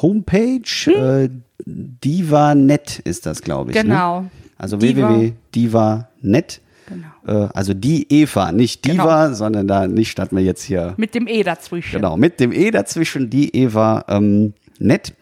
[0.02, 0.62] Homepage.
[0.88, 1.30] Äh,
[1.66, 3.78] Diva.net ist das, glaube ich.
[3.78, 4.22] Genau.
[4.22, 4.30] Ne?
[4.58, 5.10] Also Diva.
[5.10, 6.62] www.diva.net.
[6.88, 7.08] Genau.
[7.46, 11.28] Äh, also die Eva, nicht Diva, sondern da nicht statt wir jetzt hier Mit dem
[11.28, 11.96] E dazwischen.
[11.96, 15.14] Genau, mit dem E dazwischen, die Eva ähm, nett.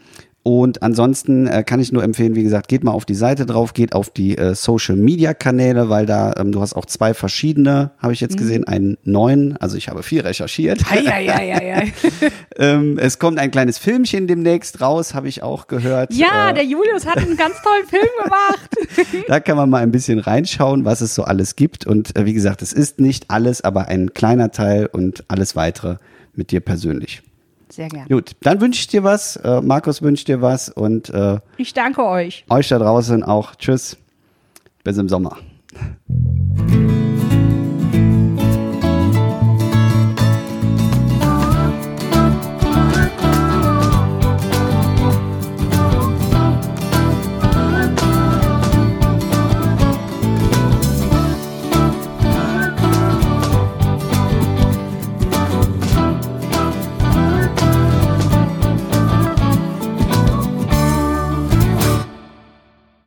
[0.47, 3.73] Und ansonsten äh, kann ich nur empfehlen, wie gesagt, geht mal auf die Seite drauf,
[3.73, 7.89] geht auf die äh, Social Media Kanäle, weil da, ähm, du hast auch zwei verschiedene,
[7.97, 8.25] habe ich Mhm.
[8.27, 10.83] jetzt gesehen, einen neuen, also ich habe viel recherchiert.
[10.91, 11.91] Eieieiei.
[12.59, 16.13] ähm, es kommt ein kleines Filmchen demnächst raus, habe ich auch gehört.
[16.13, 19.25] Ja, äh, der Julius hat einen ganz tollen Film gemacht.
[19.27, 21.87] da kann man mal ein bisschen reinschauen, was es so alles gibt.
[21.87, 25.95] Und äh, wie gesagt, es ist nicht alles, aber ein kleiner Teil und alles weitere
[26.35, 27.23] mit dir persönlich.
[27.75, 28.07] Sehr gerne.
[28.07, 29.35] Gut, dann wünsche ich dir was.
[29.35, 32.45] Äh, Markus wünscht dir was und äh, Ich danke euch.
[32.49, 33.55] euch da draußen auch.
[33.55, 33.97] Tschüss.
[34.83, 35.37] Bis im Sommer.